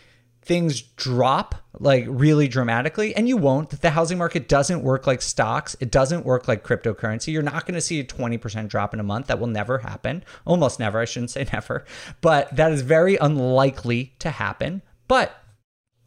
things 0.50 0.82
drop 0.82 1.54
like 1.80 2.06
really 2.08 2.48
dramatically 2.48 3.16
and 3.16 3.30
you 3.30 3.38
won't. 3.38 3.70
The 3.70 3.92
housing 3.92 4.18
market 4.18 4.50
doesn't 4.50 4.82
work 4.82 5.06
like 5.06 5.22
stocks. 5.22 5.76
It 5.80 5.92
doesn't 5.92 6.26
work 6.26 6.48
like 6.48 6.64
cryptocurrency. 6.64 7.32
You're 7.32 7.44
not 7.44 7.68
going 7.68 7.76
to 7.76 7.82
see 7.82 8.00
a 8.00 8.04
20% 8.04 8.68
drop 8.68 8.92
in 8.92 9.00
a 9.00 9.04
month. 9.04 9.28
That 9.28 9.40
will 9.40 9.46
never 9.46 9.78
happen. 9.78 10.24
Almost 10.46 10.80
never 10.80 11.00
i 11.00 11.06
shouldn't 11.06 11.30
say 11.30 11.46
never. 11.54 11.86
But 12.22 12.56
that 12.56 12.72
is 12.72 12.82
very 12.82 13.16
unlikely 13.18 14.16
to 14.18 14.32
happen. 14.32 14.82
But 15.08 15.39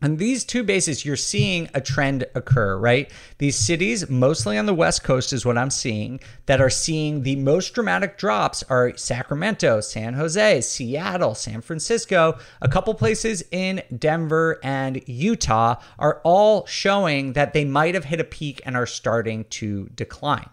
on 0.02 0.16
these 0.16 0.44
two 0.44 0.64
bases, 0.64 1.04
you're 1.04 1.16
seeing 1.16 1.68
a 1.74 1.80
trend 1.80 2.26
occur, 2.34 2.76
right? 2.76 3.10
These 3.38 3.56
cities, 3.56 4.10
mostly 4.10 4.58
on 4.58 4.66
the 4.66 4.74
West 4.74 5.04
Coast, 5.04 5.32
is 5.32 5.46
what 5.46 5.56
I'm 5.56 5.70
seeing, 5.70 6.20
that 6.46 6.60
are 6.60 6.68
seeing 6.68 7.22
the 7.22 7.36
most 7.36 7.72
dramatic 7.72 8.18
drops 8.18 8.64
are 8.64 8.96
Sacramento, 8.96 9.80
San 9.80 10.14
Jose, 10.14 10.60
Seattle, 10.62 11.34
San 11.36 11.60
Francisco, 11.60 12.36
a 12.60 12.68
couple 12.68 12.92
places 12.94 13.44
in 13.52 13.82
Denver 13.96 14.58
and 14.64 15.02
Utah 15.06 15.76
are 15.98 16.20
all 16.24 16.66
showing 16.66 17.34
that 17.34 17.52
they 17.52 17.64
might 17.64 17.94
have 17.94 18.04
hit 18.04 18.20
a 18.20 18.24
peak 18.24 18.60
and 18.66 18.76
are 18.76 18.86
starting 18.86 19.44
to 19.44 19.88
decline. 19.94 20.50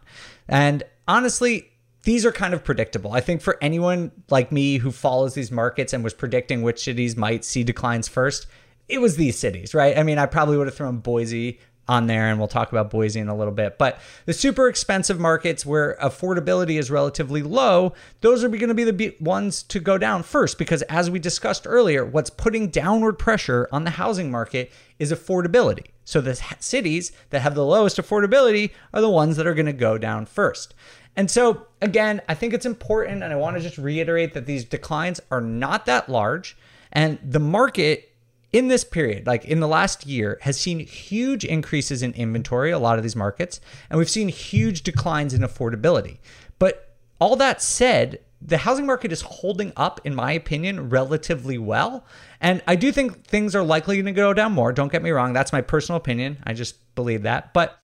And 0.47 0.83
honestly, 1.07 1.71
these 2.03 2.25
are 2.25 2.31
kind 2.31 2.53
of 2.53 2.63
predictable. 2.63 3.13
I 3.13 3.21
think 3.21 3.41
for 3.41 3.57
anyone 3.61 4.11
like 4.29 4.51
me 4.51 4.77
who 4.77 4.91
follows 4.91 5.33
these 5.33 5.51
markets 5.51 5.91
and 5.91 6.03
was 6.03 6.13
predicting 6.13 6.61
which 6.61 6.83
cities 6.83 7.17
might 7.17 7.43
see 7.43 7.63
declines 7.63 8.07
first, 8.07 8.47
it 8.89 8.99
was 8.99 9.15
these 9.15 9.37
cities, 9.37 9.73
right? 9.73 9.97
I 9.97 10.03
mean, 10.03 10.17
I 10.17 10.25
probably 10.25 10.57
would 10.57 10.67
have 10.67 10.75
thrown 10.75 10.97
Boise 10.97 11.59
on 11.87 12.05
there, 12.05 12.29
and 12.29 12.37
we'll 12.37 12.47
talk 12.47 12.71
about 12.71 12.91
Boise 12.91 13.19
in 13.19 13.29
a 13.29 13.35
little 13.35 13.53
bit. 13.53 13.79
But 13.79 13.99
the 14.25 14.33
super 14.33 14.69
expensive 14.69 15.19
markets 15.19 15.65
where 15.65 15.97
affordability 16.01 16.77
is 16.77 16.91
relatively 16.91 17.41
low, 17.41 17.93
those 18.21 18.43
are 18.43 18.49
going 18.49 18.67
to 18.67 18.75
be 18.75 18.83
the 18.83 19.15
ones 19.19 19.63
to 19.63 19.79
go 19.79 19.97
down 19.97 20.21
first 20.21 20.59
because, 20.59 20.83
as 20.83 21.09
we 21.09 21.17
discussed 21.17 21.65
earlier, 21.65 22.05
what's 22.05 22.29
putting 22.29 22.69
downward 22.69 23.13
pressure 23.13 23.67
on 23.71 23.85
the 23.85 23.91
housing 23.91 24.29
market 24.29 24.71
is 24.99 25.11
affordability. 25.11 25.87
So 26.05 26.21
the 26.21 26.35
cities 26.59 27.11
that 27.31 27.41
have 27.41 27.55
the 27.55 27.65
lowest 27.65 27.97
affordability 27.97 28.71
are 28.93 29.01
the 29.01 29.09
ones 29.09 29.37
that 29.37 29.47
are 29.47 29.55
going 29.55 29.65
to 29.65 29.73
go 29.73 29.97
down 29.97 30.27
first. 30.27 30.75
And 31.15 31.29
so, 31.29 31.67
again, 31.81 32.21
I 32.29 32.35
think 32.35 32.53
it's 32.53 32.67
important, 32.67 33.23
and 33.23 33.33
I 33.33 33.35
want 33.35 33.57
to 33.57 33.63
just 33.63 33.79
reiterate 33.79 34.33
that 34.33 34.45
these 34.45 34.63
declines 34.63 35.19
are 35.31 35.41
not 35.41 35.87
that 35.87 36.07
large, 36.07 36.55
and 36.91 37.19
the 37.23 37.39
market 37.39 38.08
in 38.51 38.67
this 38.67 38.83
period, 38.83 39.27
like 39.27 39.45
in 39.45 39.59
the 39.59 39.67
last 39.67 40.05
year, 40.05 40.39
has 40.41 40.59
seen 40.59 40.79
huge 40.79 41.45
increases 41.45 42.01
in 42.01 42.13
inventory, 42.13 42.71
a 42.71 42.79
lot 42.79 42.97
of 42.97 43.03
these 43.03 43.15
markets, 43.15 43.61
and 43.89 43.99
we've 43.99 44.09
seen 44.09 44.27
huge 44.27 44.83
declines 44.83 45.33
in 45.33 45.41
affordability. 45.41 46.17
But 46.57 46.95
all 47.19 47.35
that 47.35 47.61
said, 47.61 48.19
the 48.41 48.57
housing 48.57 48.85
market 48.85 49.11
is 49.11 49.21
holding 49.21 49.73
up, 49.75 50.01
in 50.05 50.15
my 50.15 50.31
opinion, 50.31 50.89
relatively 50.89 51.57
well. 51.57 52.05
And 52.39 52.63
I 52.67 52.75
do 52.75 52.91
think 52.91 53.25
things 53.25 53.55
are 53.55 53.63
likely 53.63 53.97
going 53.97 54.05
to 54.05 54.11
go 54.13 54.33
down 54.33 54.53
more. 54.53 54.71
Don't 54.71 54.91
get 54.91 55.03
me 55.03 55.11
wrong. 55.11 55.33
That's 55.33 55.53
my 55.53 55.61
personal 55.61 55.97
opinion. 55.97 56.37
I 56.45 56.53
just 56.53 56.95
believe 56.95 57.23
that. 57.23 57.53
But 57.53 57.77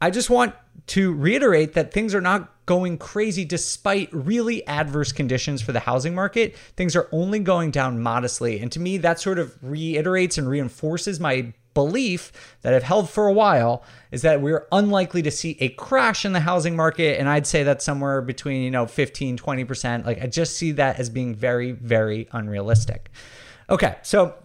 I 0.00 0.10
just 0.10 0.30
want 0.30 0.54
to 0.88 1.12
reiterate 1.12 1.74
that 1.74 1.92
things 1.92 2.14
are 2.14 2.20
not 2.22 2.59
going 2.70 2.96
crazy 2.96 3.44
despite 3.44 4.08
really 4.12 4.64
adverse 4.68 5.10
conditions 5.10 5.60
for 5.60 5.72
the 5.72 5.80
housing 5.80 6.14
market. 6.14 6.56
Things 6.76 6.94
are 6.94 7.08
only 7.10 7.40
going 7.40 7.72
down 7.72 8.00
modestly. 8.00 8.60
And 8.60 8.70
to 8.70 8.78
me, 8.78 8.96
that 8.98 9.18
sort 9.18 9.40
of 9.40 9.58
reiterates 9.60 10.38
and 10.38 10.48
reinforces 10.48 11.18
my 11.18 11.52
belief 11.74 12.30
that 12.62 12.72
I've 12.72 12.84
held 12.84 13.10
for 13.10 13.26
a 13.26 13.32
while 13.32 13.82
is 14.12 14.22
that 14.22 14.40
we're 14.40 14.68
unlikely 14.70 15.20
to 15.22 15.32
see 15.32 15.56
a 15.58 15.70
crash 15.70 16.24
in 16.24 16.32
the 16.32 16.38
housing 16.38 16.76
market. 16.76 17.18
And 17.18 17.28
I'd 17.28 17.44
say 17.44 17.64
that's 17.64 17.84
somewhere 17.84 18.22
between, 18.22 18.62
you 18.62 18.70
know, 18.70 18.86
15, 18.86 19.36
20%. 19.36 20.06
Like 20.06 20.22
I 20.22 20.28
just 20.28 20.56
see 20.56 20.70
that 20.70 21.00
as 21.00 21.10
being 21.10 21.34
very, 21.34 21.72
very 21.72 22.28
unrealistic. 22.30 23.10
Okay. 23.68 23.96
So 24.02 24.36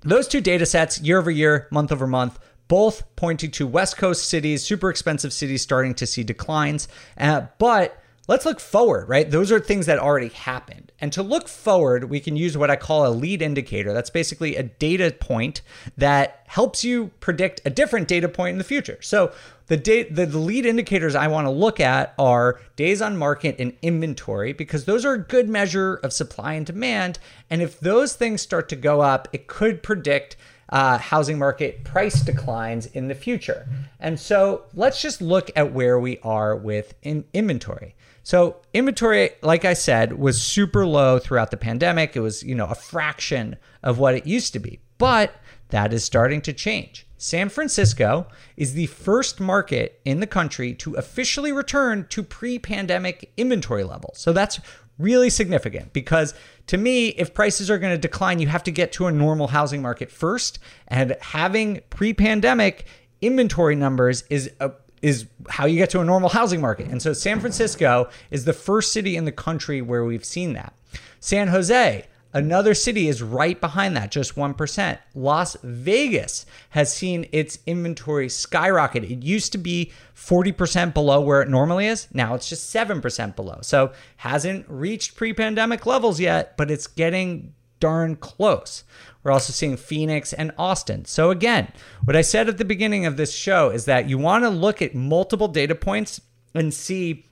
those 0.00 0.26
two 0.28 0.40
data 0.40 0.64
sets, 0.64 0.98
year 1.02 1.18
over 1.18 1.30
year, 1.30 1.68
month 1.70 1.92
over 1.92 2.06
month, 2.06 2.38
both 2.68 3.04
pointing 3.16 3.50
to 3.52 3.66
West 3.66 3.96
Coast 3.96 4.28
cities, 4.28 4.64
super 4.64 4.90
expensive 4.90 5.32
cities 5.32 5.62
starting 5.62 5.94
to 5.94 6.06
see 6.06 6.24
declines. 6.24 6.88
Uh, 7.18 7.46
but 7.58 8.02
let's 8.28 8.44
look 8.44 8.60
forward, 8.60 9.08
right? 9.08 9.30
Those 9.30 9.52
are 9.52 9.60
things 9.60 9.86
that 9.86 9.98
already 9.98 10.28
happened. 10.28 10.92
And 11.00 11.12
to 11.12 11.22
look 11.22 11.48
forward, 11.48 12.04
we 12.04 12.20
can 12.20 12.36
use 12.36 12.56
what 12.56 12.70
I 12.70 12.76
call 12.76 13.06
a 13.06 13.10
lead 13.10 13.42
indicator. 13.42 13.92
That's 13.92 14.10
basically 14.10 14.56
a 14.56 14.64
data 14.64 15.14
point 15.18 15.62
that 15.96 16.42
helps 16.46 16.84
you 16.84 17.10
predict 17.20 17.60
a 17.64 17.70
different 17.70 18.08
data 18.08 18.28
point 18.28 18.52
in 18.54 18.58
the 18.58 18.64
future. 18.64 18.98
So 19.00 19.32
the, 19.66 19.76
the, 19.76 20.24
the 20.24 20.38
lead 20.38 20.64
indicators 20.64 21.14
I 21.14 21.28
want 21.28 21.46
to 21.46 21.50
look 21.50 21.80
at 21.80 22.14
are 22.18 22.60
days 22.76 23.02
on 23.02 23.16
market 23.16 23.56
and 23.58 23.74
inventory 23.82 24.52
because 24.52 24.84
those 24.84 25.04
are 25.04 25.14
a 25.14 25.18
good 25.18 25.48
measure 25.48 25.96
of 25.96 26.12
supply 26.12 26.54
and 26.54 26.64
demand. 26.64 27.18
And 27.50 27.62
if 27.62 27.78
those 27.78 28.14
things 28.14 28.40
start 28.40 28.68
to 28.70 28.76
go 28.76 29.00
up, 29.00 29.28
it 29.32 29.46
could 29.46 29.82
predict 29.82 30.36
uh, 30.68 30.98
housing 30.98 31.38
market 31.38 31.84
price 31.84 32.20
declines 32.20 32.86
in 32.86 33.08
the 33.08 33.14
future. 33.14 33.68
And 34.00 34.18
so 34.18 34.64
let's 34.74 35.00
just 35.00 35.20
look 35.22 35.50
at 35.56 35.72
where 35.72 35.98
we 35.98 36.18
are 36.20 36.56
with 36.56 36.94
in 37.02 37.24
inventory. 37.32 37.94
So 38.22 38.56
inventory, 38.74 39.30
like 39.42 39.64
I 39.64 39.74
said, 39.74 40.18
was 40.18 40.42
super 40.42 40.84
low 40.84 41.18
throughout 41.18 41.52
the 41.52 41.56
pandemic. 41.56 42.16
It 42.16 42.20
was, 42.20 42.42
you 42.42 42.56
know, 42.56 42.66
a 42.66 42.74
fraction 42.74 43.56
of 43.84 43.98
what 43.98 44.14
it 44.16 44.26
used 44.26 44.52
to 44.54 44.58
be. 44.58 44.80
But 44.98 45.34
that 45.68 45.92
is 45.92 46.04
starting 46.04 46.40
to 46.42 46.52
change. 46.52 47.06
San 47.18 47.48
Francisco 47.48 48.26
is 48.56 48.74
the 48.74 48.86
first 48.86 49.40
market 49.40 50.00
in 50.04 50.20
the 50.20 50.26
country 50.26 50.74
to 50.74 50.94
officially 50.94 51.52
return 51.52 52.06
to 52.10 52.22
pre 52.22 52.58
pandemic 52.58 53.32
inventory 53.36 53.84
levels. 53.84 54.18
So 54.18 54.32
that's 54.32 54.60
really 54.98 55.30
significant 55.30 55.92
because 55.92 56.34
to 56.68 56.76
me, 56.76 57.08
if 57.08 57.32
prices 57.34 57.70
are 57.70 57.78
going 57.78 57.94
to 57.94 57.98
decline, 57.98 58.38
you 58.38 58.48
have 58.48 58.64
to 58.64 58.70
get 58.70 58.92
to 58.92 59.06
a 59.06 59.12
normal 59.12 59.48
housing 59.48 59.82
market 59.82 60.10
first. 60.10 60.58
And 60.88 61.16
having 61.20 61.80
pre 61.90 62.12
pandemic 62.12 62.86
inventory 63.20 63.76
numbers 63.76 64.24
is 64.30 64.50
a 64.60 64.72
is 65.02 65.26
how 65.48 65.66
you 65.66 65.76
get 65.76 65.90
to 65.90 66.00
a 66.00 66.04
normal 66.04 66.30
housing 66.30 66.60
market. 66.60 66.88
And 66.88 67.00
so 67.00 67.12
San 67.12 67.38
Francisco 67.38 68.08
is 68.30 68.44
the 68.44 68.52
first 68.52 68.92
city 68.92 69.16
in 69.16 69.24
the 69.24 69.32
country 69.32 69.82
where 69.82 70.04
we've 70.04 70.24
seen 70.24 70.54
that. 70.54 70.74
San 71.20 71.48
Jose, 71.48 72.06
Another 72.32 72.74
city 72.74 73.08
is 73.08 73.22
right 73.22 73.58
behind 73.60 73.96
that, 73.96 74.10
just 74.10 74.34
1%. 74.34 74.98
Las 75.14 75.56
Vegas 75.62 76.44
has 76.70 76.94
seen 76.94 77.26
its 77.32 77.58
inventory 77.66 78.28
skyrocket. 78.28 79.04
It 79.04 79.22
used 79.22 79.52
to 79.52 79.58
be 79.58 79.92
40% 80.14 80.92
below 80.92 81.20
where 81.20 81.40
it 81.40 81.48
normally 81.48 81.86
is. 81.86 82.08
Now 82.12 82.34
it's 82.34 82.48
just 82.48 82.74
7% 82.74 83.36
below. 83.36 83.58
So 83.62 83.92
hasn't 84.18 84.66
reached 84.68 85.16
pre 85.16 85.32
pandemic 85.32 85.86
levels 85.86 86.20
yet, 86.20 86.56
but 86.56 86.70
it's 86.70 86.86
getting 86.86 87.54
darn 87.80 88.16
close. 88.16 88.84
We're 89.22 89.32
also 89.32 89.52
seeing 89.52 89.76
Phoenix 89.76 90.32
and 90.32 90.52
Austin. 90.56 91.04
So, 91.04 91.30
again, 91.30 91.72
what 92.04 92.16
I 92.16 92.20
said 92.20 92.48
at 92.48 92.58
the 92.58 92.64
beginning 92.64 93.06
of 93.06 93.16
this 93.16 93.34
show 93.34 93.70
is 93.70 93.84
that 93.86 94.08
you 94.08 94.18
want 94.18 94.44
to 94.44 94.50
look 94.50 94.80
at 94.80 94.94
multiple 94.94 95.48
data 95.48 95.74
points 95.74 96.20
and 96.54 96.72
see 96.72 97.24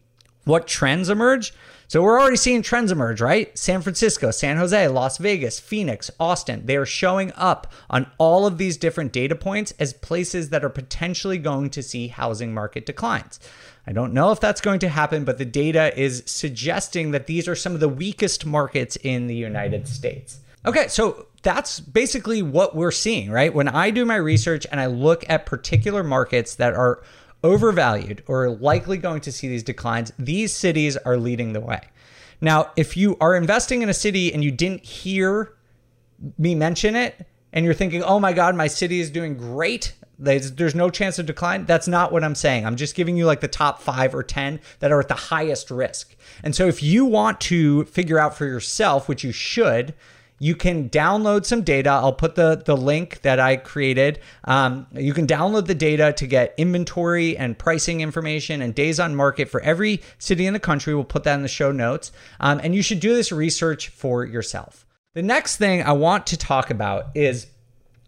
what 0.45 0.67
trends 0.67 1.09
emerge. 1.09 1.55
So 1.95 2.03
we're 2.03 2.21
already 2.21 2.39
seeing 2.39 2.63
trends 2.63 2.91
emerge, 2.91 3.21
right? 3.21 3.57
San 3.57 3.81
Francisco, 3.81 4.33
San 4.33 4.57
Jose, 4.57 4.89
Las 4.89 5.19
Vegas, 5.19 5.61
Phoenix, 5.61 6.11
Austin. 6.19 6.67
They 6.67 6.75
are 6.75 6.85
showing 6.85 7.33
up 7.37 7.73
on 7.89 8.11
all 8.19 8.49
of 8.49 8.59
these 8.59 8.77
different 8.77 9.13
data 9.13 9.37
points 9.37 9.73
as 9.79 9.93
places 9.93 10.49
that 10.49 10.65
are 10.65 10.71
potentially 10.71 11.39
going 11.39 11.71
to 11.71 11.85
see 11.85 12.09
housing 12.09 12.53
market 12.53 12.85
declines. 12.85 13.39
I 13.87 13.93
don't 13.93 14.13
know 14.13 14.33
if 14.33 14.41
that's 14.41 14.61
going 14.61 14.81
to 14.81 14.89
happen, 14.89 15.23
but 15.23 15.39
the 15.39 15.45
data 15.45 15.97
is 15.97 16.25
suggesting 16.27 17.13
that 17.13 17.29
these 17.29 17.47
are 17.47 17.55
some 17.55 17.75
of 17.75 17.81
the 17.81 17.89
weakest 17.89 18.45
markets 18.45 18.97
in 18.97 19.29
the 19.29 19.37
United 19.37 19.87
States. 19.87 20.41
Okay, 20.67 20.89
so 20.89 21.27
that's 21.43 21.79
basically 21.79 22.43
what 22.43 22.75
we're 22.75 22.91
seeing, 22.91 23.31
right? 23.31 23.55
When 23.55 23.69
I 23.69 23.91
do 23.91 24.05
my 24.05 24.17
research 24.17 24.67
and 24.73 24.81
I 24.81 24.87
look 24.87 25.25
at 25.31 25.47
particular 25.47 26.03
markets 26.03 26.57
that 26.57 26.75
are 26.75 27.05
overvalued 27.45 28.25
or 28.27 28.51
likely 28.51 28.97
going 28.97 29.21
to 29.21 29.31
see 29.31 29.47
these 29.47 29.63
declines, 29.63 30.13
these 30.19 30.53
cities 30.53 30.97
are 30.97 31.17
leading 31.17 31.53
the 31.53 31.61
way. 31.61 31.81
Now, 32.41 32.73
if 32.77 32.97
you 32.97 33.17
are 33.21 33.37
investing 33.37 33.83
in 33.83 33.89
a 33.89 33.95
city 33.95 34.33
and 34.33 34.43
you 34.43 34.51
didn't 34.51 34.85
hear 34.85 35.55
me 36.39 36.55
mention 36.55 36.97
it, 36.97 37.27
and 37.55 37.65
you're 37.65 37.73
thinking, 37.73 38.03
oh 38.03 38.19
my 38.19 38.33
God, 38.33 38.57
my 38.57 38.67
city 38.67 38.99
is 39.01 39.11
doing 39.11 39.37
great. 39.37 39.95
There's, 40.19 40.75
no 40.75 40.91
chance 40.91 41.19
of 41.21 41.27
decline. 41.27 41.67
That's 41.67 41.87
not 41.87 42.13
what 42.13 42.25
I'm 42.25 42.35
saying. 42.35 42.67
I'm 42.67 42.77
just 42.77 42.97
giving 42.97 43.17
you 43.17 43.27
like 43.27 43.41
the 43.41 43.49
top 43.49 43.81
five 43.81 44.15
or 44.15 44.25
10 44.25 44.61
that 44.81 44.91
are 44.91 45.01
at 45.01 45.09
the 45.09 45.15
highest 45.15 45.71
risk. 45.71 46.17
And 46.43 46.55
so 46.55 46.67
if 46.67 46.83
you 46.83 47.05
want 47.05 47.41
to 47.43 47.85
figure 47.85 48.19
out 48.19 48.37
for 48.37 48.45
yourself, 48.45 49.09
which 49.09 49.23
you 49.23 49.31
should, 49.31 49.95
you 50.39 50.57
can 50.57 50.91
download 50.91 51.45
some 51.45 51.63
data. 51.63 51.91
I'll 51.91 52.13
put 52.13 52.35
the, 52.35 52.63
the 52.65 52.77
link 52.77 53.23
that 53.23 53.39
I 53.39 53.57
created. 53.57 54.21
Um, 54.45 54.87
you 54.93 55.15
can 55.15 55.27
download 55.27 55.67
the 55.67 55.75
data 55.75 56.13
to 56.15 56.27
get 56.27 56.55
inventory 56.57 57.37
and 57.37 57.57
pricing 57.57 58.01
information 58.01 58.61
and 58.61 58.75
days 58.75 58.99
on 58.99 59.15
market 59.15 59.49
for 59.49 59.61
every 59.61 60.03
city 60.19 60.47
in 60.47 60.53
the 60.53 60.61
country. 60.61 60.95
We'll 60.95 61.05
put 61.05 61.25
that 61.25 61.35
in 61.35 61.43
the 61.43 61.49
show 61.49 61.73
notes. 61.73 62.13
Um, 62.41 62.61
and 62.63 62.75
you 62.75 62.83
should 62.83 63.01
do 63.01 63.15
this 63.15 63.33
research 63.33 63.89
for 63.89 64.25
yourself. 64.25 64.85
The 65.15 65.23
next 65.23 65.59
thing 65.59 65.83
I 65.83 65.93
want 65.93 66.27
to 66.29 66.37
talk 66.37 66.71
about 66.71 67.07
is 67.15 67.47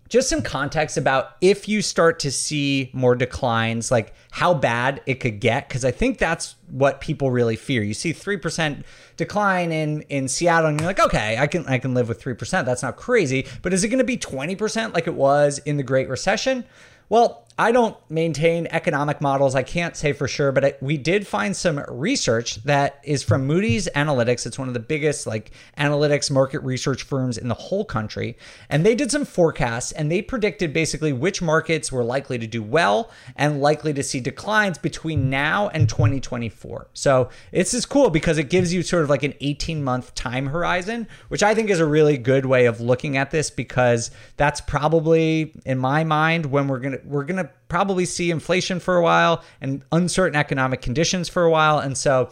just 0.09 0.29
some 0.29 0.43
context 0.43 0.97
about 0.97 1.37
if 1.41 1.69
you 1.69 1.83
start 1.83 2.19
to 2.21 2.31
see 2.31 2.91
more 2.93 3.15
declines, 3.15 3.91
like 3.91 4.15
how 4.31 4.55
bad 4.55 5.03
it 5.07 5.21
could 5.21 5.41
get, 5.41 5.69
because 5.69 5.85
I 5.85 5.91
think 5.91 6.19
that's 6.19 6.55
what 6.71 7.01
people 7.01 7.31
really 7.31 7.57
fear. 7.57 7.83
You 7.83 7.95
see 7.95 8.13
3% 8.13 8.85
decline 9.17 9.73
in 9.73 10.03
in 10.03 10.29
Seattle, 10.29 10.69
and 10.69 10.81
you're 10.81 10.89
like, 10.89 11.01
okay, 11.01 11.37
I 11.39 11.47
can 11.47 11.67
I 11.67 11.79
can 11.79 11.95
live 11.95 12.09
with 12.09 12.23
3%. 12.23 12.65
That's 12.65 12.83
not 12.83 12.97
crazy. 12.97 13.47
But 13.63 13.73
is 13.73 13.85
it 13.85 13.89
gonna 13.89 14.05
be 14.05 14.19
20% 14.19 14.95
like 14.95 15.07
it 15.07 15.15
was 15.15 15.59
in 15.61 15.77
the 15.77 15.83
Great 15.83 16.09
Recession? 16.09 16.65
Well, 17.09 17.46
I 17.59 17.73
don't 17.73 17.97
maintain 18.11 18.67
economic 18.71 19.23
models. 19.23 19.55
I 19.55 19.63
can't 19.63 19.97
say 19.97 20.13
for 20.13 20.29
sure, 20.29 20.53
but 20.53 20.77
we 20.83 20.99
did 20.99 21.27
find 21.27 21.57
some 21.57 21.83
research 21.89 22.57
that 22.65 23.01
is 23.03 23.23
from 23.23 23.47
Moody's 23.47 23.89
Analytics. 23.97 24.45
It's 24.45 24.59
one 24.59 24.69
of 24.69 24.75
the 24.75 24.81
biggest 24.81 25.27
like 25.27 25.53
analytics 25.79 26.31
market 26.31 26.61
research 26.61 27.03
firms 27.03 27.39
in 27.39 27.49
the 27.49 27.55
whole 27.55 27.87
country, 27.87 28.37
and 28.69 28.85
they 28.85 28.95
did 28.95 29.11
some 29.11 29.25
forecasts 29.25 29.91
and 29.93 30.13
they 30.13 30.21
predicted 30.21 30.75
basically 30.75 31.15
which 31.15 31.41
markets 31.41 31.91
were 31.91 32.05
likely 32.05 32.37
to 32.39 32.47
do 32.47 32.63
well 32.63 33.11
and 33.37 33.63
likely 33.63 33.95
to 33.95 34.03
see 34.03 34.21
declines 34.21 34.77
between 34.77 35.31
now 35.31 35.69
and 35.69 35.89
2024. 35.89 36.89
So, 36.93 37.31
this 37.53 37.73
is 37.73 37.87
cool 37.87 38.11
because 38.11 38.37
it 38.37 38.51
gives 38.51 38.75
you 38.75 38.83
sort 38.83 39.03
of 39.03 39.09
like 39.09 39.23
an 39.23 39.33
18-month 39.41 40.15
time 40.15 40.49
horizon, 40.49 41.09
which 41.29 41.43
I 41.43 41.55
think 41.55 41.71
is 41.71 41.81
a 41.81 41.87
really 41.87 42.19
good 42.19 42.45
way 42.45 42.67
of 42.67 42.83
looking 42.83 43.17
at 43.17 43.31
this 43.31 43.49
because 43.49 44.11
that's 44.37 44.61
probably 44.61 45.55
in 45.65 45.79
my 45.79 46.05
mind 46.05 46.47
when 46.47 46.69
we're 46.69 46.81
going 46.81 46.99
to 46.99 47.07
we're 47.07 47.25
going 47.25 47.39
to 47.39 47.46
probably 47.69 48.05
see 48.05 48.31
inflation 48.31 48.81
for 48.81 48.97
a 48.97 49.03
while 49.03 49.43
and 49.61 49.83
uncertain 49.93 50.37
economic 50.37 50.81
conditions 50.81 51.29
for 51.29 51.43
a 51.45 51.51
while. 51.51 51.79
And 51.79 51.97
so, 51.97 52.31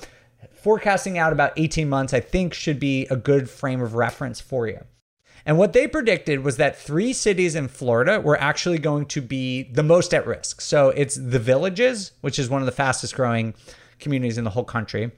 forecasting 0.54 1.18
out 1.18 1.32
about 1.32 1.52
18 1.56 1.88
months, 1.88 2.14
I 2.14 2.20
think, 2.20 2.54
should 2.54 2.80
be 2.80 3.06
a 3.06 3.16
good 3.16 3.50
frame 3.50 3.80
of 3.80 3.94
reference 3.94 4.40
for 4.40 4.66
you. 4.66 4.80
And 5.46 5.58
what 5.58 5.74
they 5.74 5.86
predicted 5.86 6.42
was 6.42 6.56
that 6.56 6.78
three 6.78 7.12
cities 7.12 7.54
in 7.54 7.68
Florida 7.68 8.20
were 8.20 8.40
actually 8.40 8.78
going 8.78 9.06
to 9.06 9.20
be 9.20 9.64
the 9.64 9.82
most 9.82 10.14
at 10.14 10.26
risk. 10.26 10.60
So 10.60 10.88
it's 10.90 11.16
the 11.16 11.38
Villages, 11.38 12.12
which 12.22 12.38
is 12.38 12.48
one 12.48 12.62
of 12.62 12.66
the 12.66 12.72
fastest 12.72 13.14
growing 13.14 13.54
communities 13.98 14.38
in 14.38 14.44
the 14.44 14.50
whole 14.50 14.64
country. 14.64 15.12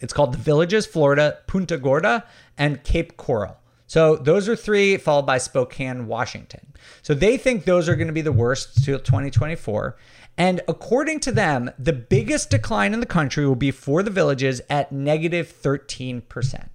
It's 0.00 0.12
called 0.12 0.32
the 0.32 0.38
Villages, 0.38 0.86
Florida, 0.86 1.38
Punta 1.48 1.76
Gorda, 1.76 2.24
and 2.56 2.84
Cape 2.84 3.16
Coral. 3.16 3.56
So 3.88 4.16
those 4.16 4.48
are 4.48 4.54
three, 4.54 4.98
followed 4.98 5.26
by 5.26 5.38
Spokane, 5.38 6.06
Washington. 6.06 6.74
So 7.02 7.14
they 7.14 7.38
think 7.38 7.64
those 7.64 7.88
are 7.88 7.96
going 7.96 8.06
to 8.06 8.12
be 8.12 8.20
the 8.20 8.30
worst 8.30 8.84
till 8.84 8.98
2024. 8.98 9.96
And 10.36 10.60
according 10.68 11.20
to 11.20 11.32
them, 11.32 11.70
the 11.78 11.94
biggest 11.94 12.50
decline 12.50 12.92
in 12.92 13.00
the 13.00 13.06
country 13.06 13.46
will 13.46 13.56
be 13.56 13.70
for 13.70 14.02
the 14.02 14.10
villages 14.10 14.60
at 14.68 14.92
negative 14.92 15.52
13%. 15.62 16.68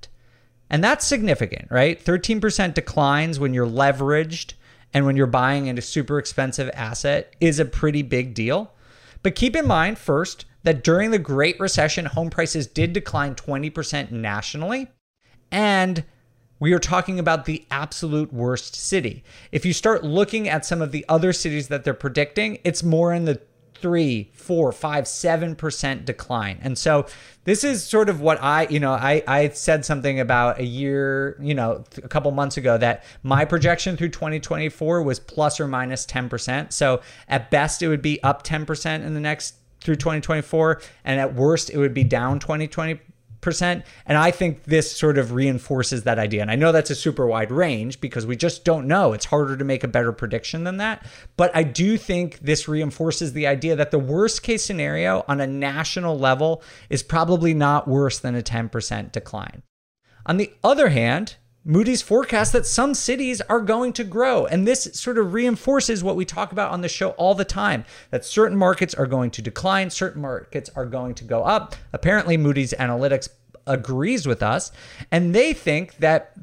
And 0.70 0.84
that's 0.84 1.06
significant, 1.06 1.70
right? 1.70 2.04
13% 2.04 2.74
declines 2.74 3.40
when 3.40 3.54
you're 3.54 3.68
leveraged 3.68 4.54
and 4.92 5.06
when 5.06 5.16
you're 5.16 5.28
buying 5.28 5.68
into 5.68 5.84
super 5.84 6.18
expensive 6.18 6.70
asset 6.74 7.36
is 7.40 7.60
a 7.60 7.66
pretty 7.66 8.02
big 8.02 8.34
deal. 8.34 8.74
But 9.22 9.36
keep 9.36 9.56
in 9.56 9.68
mind 9.68 10.00
first 10.00 10.46
that 10.64 10.84
during 10.84 11.12
the 11.12 11.20
Great 11.20 11.60
Recession, 11.60 12.06
home 12.06 12.32
prices 12.32 12.66
did 12.66 12.92
decline 12.92 13.36
20% 13.36 14.12
nationally. 14.12 14.88
And 15.52 16.04
we 16.64 16.72
are 16.72 16.80
talking 16.80 17.20
about 17.20 17.44
the 17.44 17.66
absolute 17.70 18.32
worst 18.32 18.74
city. 18.74 19.22
If 19.52 19.66
you 19.66 19.74
start 19.74 20.06
looking 20.06 20.48
at 20.48 20.66
some 20.66 20.82
of 20.82 20.94
the 20.94 21.04
other 21.10 21.34
cities 21.34 21.68
that 21.68 21.84
they're 21.84 21.94
predicting, 21.94 22.58
it's 22.64 22.82
more 22.82 23.14
in 23.14 23.26
the 23.26 23.42
three, 23.76 24.32
four, 24.34 24.72
five, 24.72 25.06
seven 25.06 25.58
percent 25.58 26.06
decline. 26.06 26.60
And 26.62 26.78
so 26.78 27.06
this 27.44 27.66
is 27.66 27.84
sort 27.84 28.08
of 28.08 28.22
what 28.22 28.42
I, 28.42 28.66
you 28.68 28.80
know, 28.80 28.94
I, 28.94 29.22
I 29.28 29.50
said 29.50 29.84
something 29.84 30.22
about 30.22 30.58
a 30.58 30.64
year, 30.64 31.38
you 31.42 31.54
know, 31.54 31.84
a 32.02 32.08
couple 32.08 32.32
months 32.32 32.56
ago 32.56 32.78
that 32.78 33.04
my 33.24 33.44
projection 33.44 33.98
through 33.98 34.12
2024 34.12 35.04
was 35.04 35.20
plus 35.20 35.60
or 35.60 35.68
minus 35.68 36.06
10%. 36.06 36.72
So 36.72 37.02
at 37.28 37.52
best, 37.52 37.82
it 37.82 37.90
would 37.90 38.02
be 38.02 38.24
up 38.24 38.46
10% 38.46 39.04
in 39.04 39.14
the 39.14 39.20
next 39.20 39.56
through 39.82 39.98
2024. 39.98 40.82
And 41.04 41.20
at 41.20 41.36
worst, 41.36 41.72
it 41.72 41.78
would 41.78 41.94
be 41.94 42.06
down 42.06 42.40
2020 42.40 43.02
percent. 43.44 43.86
And 44.08 44.18
i 44.18 44.32
think 44.32 44.64
this 44.64 44.92
sort 44.92 45.20
of 45.20 45.34
reinforces 45.34 46.04
that 46.04 46.18
idea. 46.18 46.42
And 46.42 46.50
i 46.50 46.56
know 46.56 46.72
that's 46.72 46.90
a 46.90 46.96
super 46.96 47.28
wide 47.28 47.52
range 47.52 48.02
because 48.02 48.26
we 48.26 48.36
just 48.36 48.66
don't 48.66 48.88
know. 48.88 49.14
It's 49.14 49.26
harder 49.26 49.56
to 49.56 49.64
make 49.64 49.84
a 49.84 49.88
better 49.88 50.12
prediction 50.12 50.64
than 50.64 50.78
that. 50.78 51.06
But 51.38 51.56
i 51.56 51.62
do 51.62 51.98
think 51.98 52.40
this 52.40 52.68
reinforces 52.68 53.34
the 53.34 53.46
idea 53.46 53.76
that 53.76 53.92
the 53.92 54.00
worst 54.00 54.42
case 54.42 54.64
scenario 54.64 55.24
on 55.28 55.40
a 55.40 55.48
national 55.48 56.18
level 56.18 56.64
is 56.90 57.04
probably 57.04 57.54
not 57.54 57.88
worse 57.88 58.18
than 58.18 58.36
a 58.36 58.42
10% 58.42 59.12
decline. 59.12 59.62
On 60.26 60.38
the 60.38 60.52
other 60.64 60.90
hand 60.90 61.36
Moody's 61.66 62.02
forecast 62.02 62.52
that 62.54 62.66
some 62.66 62.94
cities 62.94 63.42
are 63.42 63.62
going 63.62 63.94
to 63.94 64.04
grow. 64.04 64.46
And 64.46 64.68
this 64.68 64.84
sort 64.94 65.18
of 65.18 65.34
reinforces 65.34 66.04
what 66.04 66.16
we 66.16 66.26
talk 66.26 66.52
about 66.52 66.72
on 66.72 66.82
the 66.82 66.90
show 66.90 67.12
all 67.12 67.36
the 67.36 67.46
time 67.46 67.86
that 68.12 68.26
certain 68.26 68.58
markets 68.58 68.94
are 68.94 69.08
going 69.08 69.32
to 69.32 69.42
decline, 69.42 69.90
certain 69.90 70.22
markets 70.22 70.70
are 70.76 70.86
going 70.86 71.16
to 71.16 71.24
go 71.24 71.44
up. 71.44 71.76
Apparently, 71.94 72.36
Moody's 72.36 72.74
Analytics 72.74 73.30
agrees 73.66 74.28
with 74.28 74.44
us, 74.44 74.72
and 75.10 75.34
they 75.34 75.54
think 75.54 75.96
that 75.98 76.34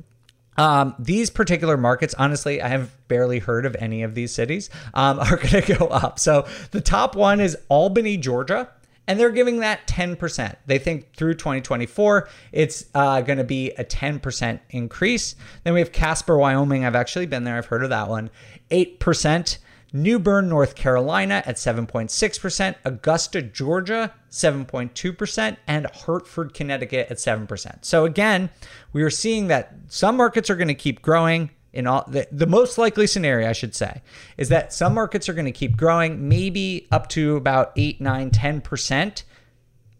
um, 0.57 0.95
these 0.99 1.31
particular 1.31 1.77
markets, 1.77 2.15
honestly, 2.19 2.61
I 2.63 2.69
have 2.69 2.91
barely 3.09 3.39
heard 3.39 3.67
of 3.67 3.77
any 3.79 4.03
of 4.03 4.15
these 4.15 4.33
cities, 4.33 4.71
um, 4.95 5.19
are 5.21 5.37
going 5.37 5.63
to 5.63 5.75
go 5.79 5.87
up. 5.87 6.19
So 6.19 6.47
the 6.71 6.81
top 6.81 7.15
one 7.15 7.41
is 7.41 7.57
Albany, 7.69 8.17
Georgia 8.17 8.69
and 9.11 9.19
they're 9.19 9.31
giving 9.31 9.59
that 9.59 9.89
10%. 9.89 10.55
They 10.67 10.79
think 10.79 11.15
through 11.15 11.35
2024, 11.35 12.29
it's 12.53 12.87
uh, 12.95 13.21
going 13.23 13.39
to 13.39 13.45
be 13.45 13.73
a 13.73 13.83
10% 13.83 14.61
increase. 14.71 15.35
Then 15.65 15.75
we 15.75 15.81
have 15.81 15.91
Casper, 15.91 16.39
Wyoming. 16.39 16.85
I've 16.85 16.95
actually 16.95 17.27
been 17.27 17.43
there, 17.43 17.57
I've 17.57 17.67
heard 17.67 17.83
of 17.83 17.91
that 17.91 18.09
one. 18.09 18.31
8%. 18.71 19.59
New 19.93 20.21
Bern, 20.21 20.49
North 20.49 20.77
Carolina 20.77 21.43
at 21.45 21.57
7.6%, 21.57 22.77
Augusta, 22.85 23.43
Georgia, 23.43 24.15
7.2%, 24.31 25.57
and 25.67 25.87
Hartford, 25.87 26.55
Connecticut 26.55 27.09
at 27.11 27.17
7%. 27.17 27.85
So 27.85 28.05
again, 28.05 28.51
we 28.93 29.03
are 29.03 29.11
seeing 29.11 29.49
that 29.49 29.75
some 29.89 30.17
markets 30.17 30.49
are 30.49 30.55
going 30.55 30.69
to 30.69 30.75
keep 30.75 31.03
growing, 31.03 31.51
in 31.73 31.87
all 31.87 32.05
the, 32.09 32.27
the 32.33 32.47
most 32.47 32.79
likely 32.79 33.07
scenario 33.07 33.49
i 33.49 33.53
should 33.53 33.75
say 33.75 34.03
is 34.37 34.49
that 34.49 34.73
some 34.73 34.95
markets 34.95 35.29
are 35.29 35.35
going 35.35 35.45
to 35.45 35.53
keep 35.53 35.77
growing 35.77 36.29
maybe 36.29 36.87
up 36.91 37.09
to 37.09 37.37
about 37.37 37.73
8 37.77 38.01
9 38.01 38.31
10% 38.31 39.23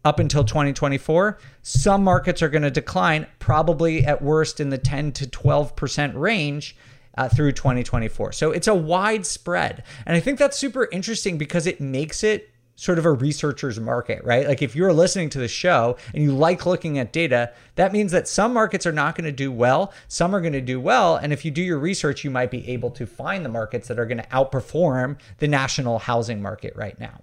up 0.05 0.19
until 0.19 0.45
2024 0.45 1.39
some 1.63 2.03
markets 2.05 2.43
are 2.43 2.49
going 2.49 2.63
to 2.63 2.71
decline 2.71 3.27
probably 3.39 4.05
at 4.05 4.23
worst 4.23 4.61
in 4.61 4.71
the 4.71 4.79
10 4.79 5.13
to 5.13 5.27
12% 5.27 6.15
range 6.15 6.77
uh, 7.19 7.29
through 7.29 7.53
2024 7.53 8.33
so 8.33 8.51
it's 8.51 8.69
a 8.69 8.75
wide 8.75 9.27
spread. 9.27 9.83
And 10.07 10.17
i 10.17 10.21
think 10.21 10.39
that's 10.39 10.57
super 10.57 10.89
interesting 10.91 11.39
because 11.39 11.67
it 11.67 11.81
makes 11.81 12.25
it 12.25 12.51
sort 12.81 12.99
of 12.99 13.05
a 13.05 13.13
researcher's 13.13 13.79
market, 13.79 14.25
right? 14.25 14.49
Like 14.49 14.63
if 14.63 14.75
you're 14.75 14.95
listening 14.95 15.29
to 15.31 15.39
the 15.39 15.49
show 15.49 15.99
and 16.15 16.23
you 16.23 16.35
like 16.35 16.65
looking 16.65 16.99
at 16.99 17.13
data, 17.13 17.53
that 17.75 17.93
means 17.93 18.11
that 18.13 18.27
some 18.27 18.55
markets 18.55 18.87
are 18.87 18.93
not 18.93 19.15
going 19.15 19.27
to 19.27 19.33
do 19.33 19.53
well, 19.53 19.93
some 20.09 20.35
are 20.35 20.41
going 20.41 20.55
to 20.55 20.63
do 20.63 20.81
well. 20.81 21.17
And 21.17 21.31
if 21.31 21.45
you 21.45 21.51
do 21.51 21.61
your 21.61 21.79
research, 21.79 22.25
you 22.25 22.31
might 22.31 22.51
be 22.51 22.67
able 22.71 22.91
to 22.93 23.07
find 23.07 23.45
the 23.45 23.51
markets 23.51 23.87
that 23.89 23.99
are 23.99 24.07
going 24.07 24.23
to 24.23 24.27
outperform 24.29 25.19
the 25.41 25.47
national 25.47 25.99
housing 25.99 26.41
market 26.41 26.75
right 26.75 26.99
now. 26.99 27.21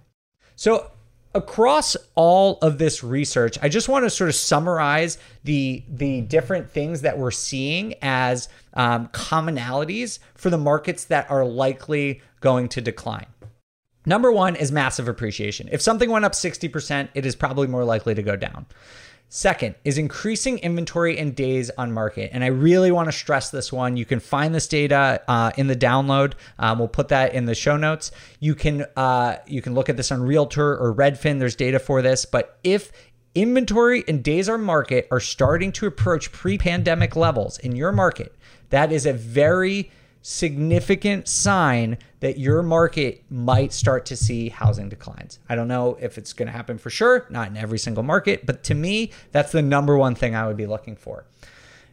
So, 0.54 0.92
across 1.34 1.96
all 2.14 2.58
of 2.62 2.78
this 2.78 3.02
research, 3.02 3.58
I 3.60 3.68
just 3.68 3.88
want 3.88 4.04
to 4.04 4.10
sort 4.10 4.30
of 4.30 4.36
summarize 4.36 5.18
the 5.42 5.82
the 5.88 6.20
different 6.20 6.70
things 6.70 7.00
that 7.00 7.18
we're 7.18 7.32
seeing 7.32 7.94
as 8.00 8.48
um, 8.74 9.08
commonalities 9.08 10.20
for 10.36 10.50
the 10.50 10.58
markets 10.58 11.04
that 11.06 11.28
are 11.30 11.44
likely 11.44 12.22
going 12.40 12.68
to 12.68 12.80
decline. 12.80 13.26
Number 14.08 14.32
one 14.32 14.56
is 14.56 14.72
massive 14.72 15.06
appreciation. 15.06 15.68
If 15.70 15.82
something 15.82 16.10
went 16.10 16.24
up 16.24 16.32
60%, 16.32 17.10
it 17.12 17.26
is 17.26 17.36
probably 17.36 17.66
more 17.66 17.84
likely 17.84 18.14
to 18.14 18.22
go 18.22 18.36
down. 18.36 18.64
Second 19.28 19.74
is 19.84 19.98
increasing 19.98 20.56
inventory 20.60 21.18
and 21.18 21.36
days 21.36 21.70
on 21.76 21.92
market. 21.92 22.30
And 22.32 22.42
I 22.42 22.46
really 22.46 22.90
want 22.90 23.08
to 23.08 23.12
stress 23.12 23.50
this 23.50 23.70
one. 23.70 23.98
You 23.98 24.06
can 24.06 24.18
find 24.18 24.54
this 24.54 24.66
data 24.66 25.22
uh, 25.28 25.50
in 25.58 25.66
the 25.66 25.76
download. 25.76 26.32
Um, 26.58 26.78
we'll 26.78 26.88
put 26.88 27.08
that 27.08 27.34
in 27.34 27.44
the 27.44 27.54
show 27.54 27.76
notes. 27.76 28.10
You 28.40 28.54
can 28.54 28.86
uh, 28.96 29.36
you 29.46 29.60
can 29.60 29.74
look 29.74 29.90
at 29.90 29.98
this 29.98 30.10
on 30.10 30.22
Realtor 30.22 30.78
or 30.78 30.94
Redfin. 30.94 31.38
There's 31.38 31.54
data 31.54 31.78
for 31.78 32.00
this. 32.00 32.24
But 32.24 32.58
if 32.64 32.90
inventory 33.34 34.04
and 34.08 34.24
days 34.24 34.48
on 34.48 34.62
market 34.62 35.06
are 35.10 35.20
starting 35.20 35.70
to 35.72 35.86
approach 35.86 36.32
pre-pandemic 36.32 37.14
levels 37.14 37.58
in 37.58 37.76
your 37.76 37.92
market, 37.92 38.34
that 38.70 38.90
is 38.90 39.04
a 39.04 39.12
very 39.12 39.90
significant 40.22 41.28
sign 41.28 41.98
that 42.20 42.38
your 42.38 42.62
market 42.62 43.24
might 43.30 43.72
start 43.72 44.06
to 44.06 44.16
see 44.16 44.48
housing 44.48 44.88
declines. 44.88 45.38
I 45.48 45.54
don't 45.54 45.68
know 45.68 45.96
if 46.00 46.18
it's 46.18 46.32
going 46.32 46.46
to 46.46 46.52
happen 46.52 46.78
for 46.78 46.90
sure, 46.90 47.26
not 47.30 47.48
in 47.48 47.56
every 47.56 47.78
single 47.78 48.02
market, 48.02 48.44
but 48.44 48.64
to 48.64 48.74
me, 48.74 49.12
that's 49.32 49.52
the 49.52 49.62
number 49.62 49.96
one 49.96 50.14
thing 50.14 50.34
I 50.34 50.46
would 50.46 50.56
be 50.56 50.66
looking 50.66 50.96
for. 50.96 51.24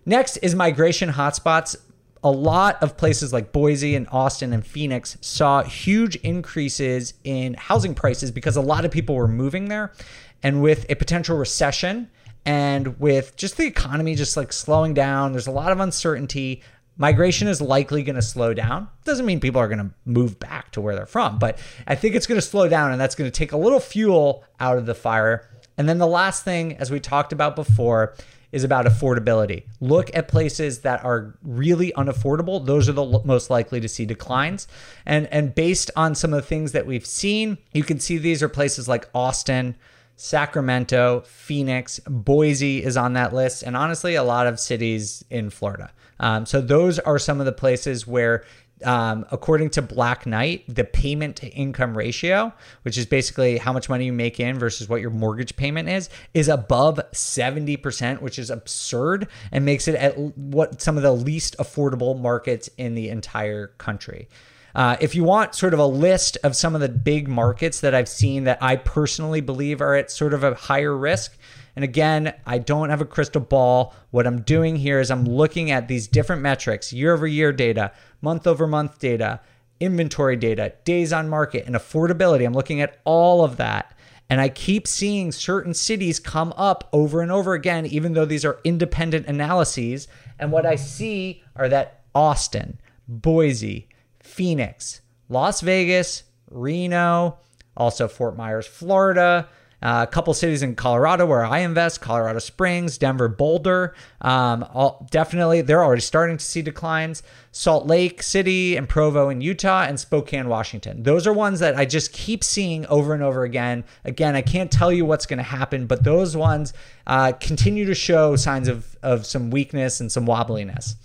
Next 0.06 0.38
is 0.38 0.56
migration 0.56 1.10
hotspots. 1.10 1.76
A 2.24 2.32
lot 2.32 2.82
of 2.82 2.98
places 2.98 3.32
like 3.32 3.52
Boise 3.52 3.96
and 3.96 4.08
Austin 4.12 4.52
and 4.52 4.66
Phoenix 4.66 5.18
saw 5.22 5.64
huge 5.64 6.16
increases 6.18 7.14
in 7.24 7.54
housing 7.54 7.94
prices 7.94 8.32
because 8.32 8.56
a 8.56 8.62
lot 8.62 8.86
of 8.86 8.92
people 8.92 9.16
were 9.16 9.28
moving 9.28 9.66
there. 9.66 9.94
And 10.42 10.62
with 10.62 10.86
a 10.90 10.96
potential 10.96 11.38
recession, 11.38 12.10
and 12.46 13.00
with 13.00 13.36
just 13.36 13.58
the 13.58 13.66
economy 13.66 14.14
just 14.14 14.38
like 14.38 14.54
slowing 14.54 14.94
down, 14.94 15.32
there's 15.32 15.48
a 15.48 15.52
lot 15.52 15.72
of 15.72 15.80
uncertainty 15.80 16.62
migration 16.98 17.48
is 17.48 17.62
likely 17.62 18.04
going 18.04 18.16
to 18.16 18.22
slow 18.22 18.54
down. 18.54 18.88
Doesn't 19.04 19.26
mean 19.26 19.40
people 19.40 19.62
are 19.62 19.68
going 19.68 19.80
to 19.80 19.92
move 20.06 20.40
back 20.40 20.72
to 20.72 20.82
where 20.82 20.96
they're 20.96 21.06
from, 21.06 21.40
but 21.40 21.60
I 21.88 21.96
think 21.96 22.16
it's 22.16 22.28
going 22.28 22.40
to 22.40 22.46
slow 22.46 22.68
down 22.68 22.92
and 22.92 23.00
that's 23.00 23.16
going 23.16 23.30
to 23.30 23.38
take 23.38 23.52
a 23.52 23.58
little 23.58 23.80
fuel 23.80 24.44
out 24.60 24.78
of 24.78 24.86
the 24.86 24.96
fire. 24.96 25.50
And 25.78 25.90
then 25.90 25.98
the 25.98 26.08
last 26.08 26.44
thing, 26.44 26.78
as 26.78 26.90
we 26.90 27.00
talked 27.00 27.34
about 27.34 27.56
before, 27.56 28.16
is 28.52 28.64
about 28.64 28.86
affordability. 28.86 29.66
Look 29.82 30.16
at 30.16 30.30
places 30.30 30.80
that 30.82 31.04
are 31.04 31.38
really 31.44 31.92
unaffordable. 31.98 32.66
Those 32.66 32.88
are 32.88 32.94
the 32.94 33.22
most 33.26 33.50
likely 33.50 33.82
to 33.82 33.90
see 33.90 34.06
declines. 34.06 34.68
And 35.06 35.28
and 35.28 35.54
based 35.54 35.92
on 35.98 36.16
some 36.16 36.34
of 36.34 36.42
the 36.42 36.48
things 36.48 36.72
that 36.72 36.86
we've 36.86 37.06
seen, 37.06 37.58
you 37.74 37.84
can 37.84 38.00
see 38.00 38.18
these 38.18 38.42
are 38.42 38.48
places 38.48 38.88
like 38.88 39.10
Austin, 39.14 39.76
Sacramento, 40.16 41.24
Phoenix, 41.26 42.00
Boise 42.08 42.82
is 42.82 42.96
on 42.96 43.14
that 43.14 43.34
list, 43.34 43.64
and 43.64 43.76
honestly, 43.76 44.16
a 44.16 44.24
lot 44.24 44.48
of 44.48 44.60
cities 44.60 45.26
in 45.30 45.50
Florida. 45.50 45.92
Um, 46.20 46.46
so 46.46 46.62
those 46.62 47.00
are 47.00 47.20
some 47.20 47.40
of 47.40 47.46
the 47.46 47.52
places 47.52 48.08
where 48.08 48.44
um, 48.84 49.26
according 49.32 49.70
to 49.72 49.82
Black 49.82 50.26
Knight, 50.26 50.64
the 50.68 50.84
payment 50.84 51.38
to 51.38 51.48
income 51.48 51.98
ratio, 51.98 52.54
which 52.82 52.98
is 52.98 53.06
basically 53.06 53.58
how 53.58 53.72
much 53.72 53.88
money 53.88 54.06
you 54.06 54.14
make 54.14 54.40
in 54.40 54.60
versus 54.60 54.90
what 54.90 55.02
your 55.02 55.12
mortgage 55.12 55.56
payment 55.56 55.88
is, 55.88 56.10
is 56.34 56.50
above 56.50 57.00
70%, 57.14 58.22
which 58.22 58.38
is 58.38 58.50
absurd 58.50 59.28
and 59.52 59.66
makes 59.66 59.88
it 59.88 59.96
at 59.96 60.18
what 60.18 60.82
some 60.82 60.98
of 60.98 61.04
the 61.04 61.14
least 61.14 61.58
affordable 61.58 62.20
markets 62.20 62.70
in 62.78 62.96
the 62.96 63.10
entire 63.10 63.68
country. 63.78 64.28
Uh, 64.76 64.98
if 65.00 65.16
you 65.16 65.24
want 65.24 65.56
sort 65.56 65.74
of 65.74 65.80
a 65.80 65.86
list 65.86 66.38
of 66.44 66.54
some 66.54 66.76
of 66.76 66.82
the 66.82 66.90
big 66.90 67.30
markets 67.30 67.80
that 67.80 67.96
I've 67.96 68.10
seen 68.10 68.44
that 68.44 68.62
I 68.62 68.76
personally 68.76 69.40
believe 69.40 69.80
are 69.80 69.96
at 69.96 70.12
sort 70.12 70.34
of 70.34 70.44
a 70.44 70.54
higher 70.54 70.96
risk, 70.96 71.38
and 71.78 71.84
again, 71.84 72.34
I 72.46 72.58
don't 72.58 72.90
have 72.90 73.00
a 73.00 73.06
crystal 73.06 73.42
ball. 73.42 73.96
What 74.12 74.28
I'm 74.28 74.42
doing 74.42 74.76
here 74.76 75.00
is 75.00 75.10
I'm 75.10 75.24
looking 75.24 75.72
at 75.72 75.88
these 75.88 76.08
different 76.08 76.42
metrics 76.42 76.92
year 76.92 77.14
over 77.14 77.26
year 77.26 77.54
data, 77.54 77.94
month 78.22 78.46
over 78.46 78.68
month 78.68 79.00
data, 79.00 79.40
inventory 79.80 80.36
data, 80.36 80.74
days 80.84 81.14
on 81.14 81.30
market, 81.30 81.66
and 81.66 81.76
affordability. 81.76 82.46
I'm 82.46 82.54
looking 82.54 82.82
at 82.82 83.00
all 83.06 83.46
of 83.46 83.56
that. 83.58 83.94
And 84.30 84.42
I 84.42 84.50
keep 84.50 84.88
seeing 84.88 85.32
certain 85.32 85.74
cities 85.74 86.20
come 86.20 86.54
up 86.58 86.90
over 86.92 87.22
and 87.22 87.32
over 87.32 87.54
again, 87.54 87.86
even 87.86 88.14
though 88.14 88.26
these 88.26 88.44
are 88.44 88.60
independent 88.64 89.28
analyses. 89.28 90.08
And 90.40 90.52
what 90.52 90.66
I 90.66 90.76
see 90.76 91.44
are 91.56 91.70
that 91.70 92.02
Austin, 92.16 92.80
Boise, 93.08 93.88
Phoenix, 94.26 95.02
Las 95.30 95.62
Vegas, 95.62 96.24
Reno, 96.52 97.38
also 97.78 98.08
Fort 98.08 98.36
Myers, 98.36 98.68
Florida, 98.68 99.48
Uh, 99.84 100.04
a 100.04 100.08
couple 100.08 100.34
cities 100.34 100.64
in 100.64 100.74
Colorado 100.74 101.28
where 101.28 101.46
I 101.46 101.60
invest: 101.60 102.02
Colorado 102.02 102.40
Springs, 102.40 102.98
Denver, 102.98 103.28
Boulder. 103.28 103.94
Um, 104.22 104.66
all, 104.74 105.06
definitely, 105.12 105.62
they're 105.62 105.84
already 105.84 106.02
starting 106.02 106.38
to 106.38 106.46
see 106.46 106.64
declines. 106.64 107.22
Salt 107.52 107.86
Lake 107.86 108.24
City 108.24 108.78
and 108.78 108.90
Provo 108.90 109.30
in 109.30 109.42
Utah, 109.42 109.84
and 109.84 110.00
Spokane, 110.00 110.48
Washington. 110.48 111.04
Those 111.04 111.28
are 111.28 111.34
ones 111.34 111.60
that 111.60 111.76
I 111.76 111.86
just 111.86 112.14
keep 112.14 112.44
seeing 112.44 112.88
over 112.88 113.14
and 113.14 113.22
over 113.22 113.44
again. 113.44 113.84
Again, 114.06 114.36
I 114.36 114.42
can't 114.42 114.72
tell 114.72 114.92
you 114.92 115.06
what's 115.06 115.28
going 115.28 115.38
to 115.38 115.44
happen, 115.44 115.86
but 115.86 116.04
those 116.04 116.36
ones 116.36 116.74
uh, 117.06 117.34
continue 117.34 117.86
to 117.86 117.94
show 117.94 118.36
signs 118.38 118.68
of 118.68 118.98
of 119.04 119.26
some 119.26 119.52
weakness 119.52 120.00
and 120.00 120.12
some 120.12 120.26
wobbliness. 120.26 120.96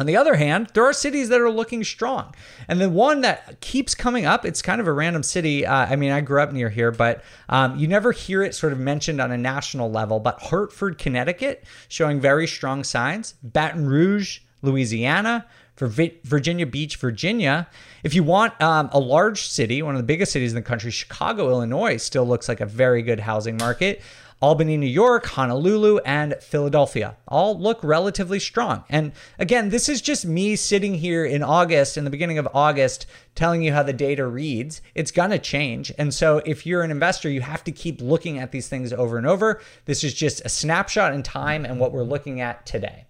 On 0.00 0.06
the 0.06 0.16
other 0.16 0.36
hand, 0.36 0.70
there 0.72 0.84
are 0.84 0.94
cities 0.94 1.28
that 1.28 1.42
are 1.42 1.50
looking 1.50 1.84
strong. 1.84 2.34
And 2.68 2.80
the 2.80 2.88
one 2.88 3.20
that 3.20 3.60
keeps 3.60 3.94
coming 3.94 4.24
up, 4.24 4.46
it's 4.46 4.62
kind 4.62 4.80
of 4.80 4.86
a 4.86 4.92
random 4.94 5.22
city. 5.22 5.66
Uh, 5.66 5.74
I 5.74 5.96
mean, 5.96 6.10
I 6.10 6.22
grew 6.22 6.40
up 6.40 6.54
near 6.54 6.70
here, 6.70 6.90
but 6.90 7.22
um, 7.50 7.78
you 7.78 7.86
never 7.86 8.10
hear 8.10 8.42
it 8.42 8.54
sort 8.54 8.72
of 8.72 8.78
mentioned 8.78 9.20
on 9.20 9.30
a 9.30 9.36
national 9.36 9.90
level. 9.90 10.18
But 10.18 10.40
Hartford, 10.40 10.96
Connecticut, 10.96 11.64
showing 11.88 12.18
very 12.18 12.46
strong 12.46 12.82
signs. 12.82 13.34
Baton 13.42 13.86
Rouge, 13.86 14.40
Louisiana, 14.62 15.44
for 15.76 15.86
Virginia 15.86 16.64
Beach, 16.64 16.96
Virginia. 16.96 17.68
If 18.02 18.14
you 18.14 18.22
want 18.22 18.58
um, 18.62 18.88
a 18.92 18.98
large 18.98 19.42
city, 19.42 19.82
one 19.82 19.94
of 19.94 19.98
the 19.98 20.06
biggest 20.06 20.32
cities 20.32 20.52
in 20.52 20.56
the 20.56 20.62
country, 20.62 20.90
Chicago, 20.90 21.50
Illinois, 21.50 21.98
still 21.98 22.26
looks 22.26 22.48
like 22.48 22.60
a 22.60 22.66
very 22.66 23.02
good 23.02 23.20
housing 23.20 23.58
market. 23.58 24.00
Albany, 24.42 24.78
New 24.78 24.86
York, 24.86 25.26
Honolulu, 25.26 25.98
and 25.98 26.34
Philadelphia 26.40 27.16
all 27.28 27.58
look 27.58 27.78
relatively 27.84 28.40
strong. 28.40 28.84
And 28.88 29.12
again, 29.38 29.68
this 29.68 29.86
is 29.86 30.00
just 30.00 30.24
me 30.24 30.56
sitting 30.56 30.94
here 30.94 31.26
in 31.26 31.42
August, 31.42 31.98
in 31.98 32.04
the 32.04 32.10
beginning 32.10 32.38
of 32.38 32.48
August, 32.54 33.04
telling 33.34 33.62
you 33.62 33.74
how 33.74 33.82
the 33.82 33.92
data 33.92 34.26
reads. 34.26 34.80
It's 34.94 35.10
going 35.10 35.30
to 35.30 35.38
change. 35.38 35.92
And 35.98 36.14
so 36.14 36.40
if 36.46 36.64
you're 36.64 36.82
an 36.82 36.90
investor, 36.90 37.28
you 37.28 37.42
have 37.42 37.64
to 37.64 37.72
keep 37.72 38.00
looking 38.00 38.38
at 38.38 38.50
these 38.50 38.66
things 38.66 38.94
over 38.94 39.18
and 39.18 39.26
over. 39.26 39.60
This 39.84 40.02
is 40.02 40.14
just 40.14 40.40
a 40.44 40.48
snapshot 40.48 41.12
in 41.12 41.22
time 41.22 41.66
and 41.66 41.78
what 41.78 41.92
we're 41.92 42.02
looking 42.02 42.40
at 42.40 42.64
today. 42.64 43.04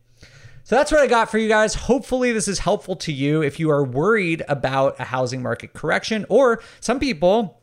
So 0.64 0.76
that's 0.76 0.92
what 0.92 1.00
I 1.00 1.06
got 1.06 1.30
for 1.30 1.38
you 1.38 1.48
guys. 1.48 1.74
Hopefully, 1.74 2.32
this 2.32 2.46
is 2.46 2.60
helpful 2.60 2.96
to 2.96 3.12
you 3.12 3.42
if 3.42 3.58
you 3.58 3.70
are 3.70 3.84
worried 3.84 4.44
about 4.48 4.98
a 5.00 5.04
housing 5.04 5.42
market 5.42 5.72
correction, 5.72 6.26
or 6.28 6.62
some 6.80 7.00
people 7.00 7.59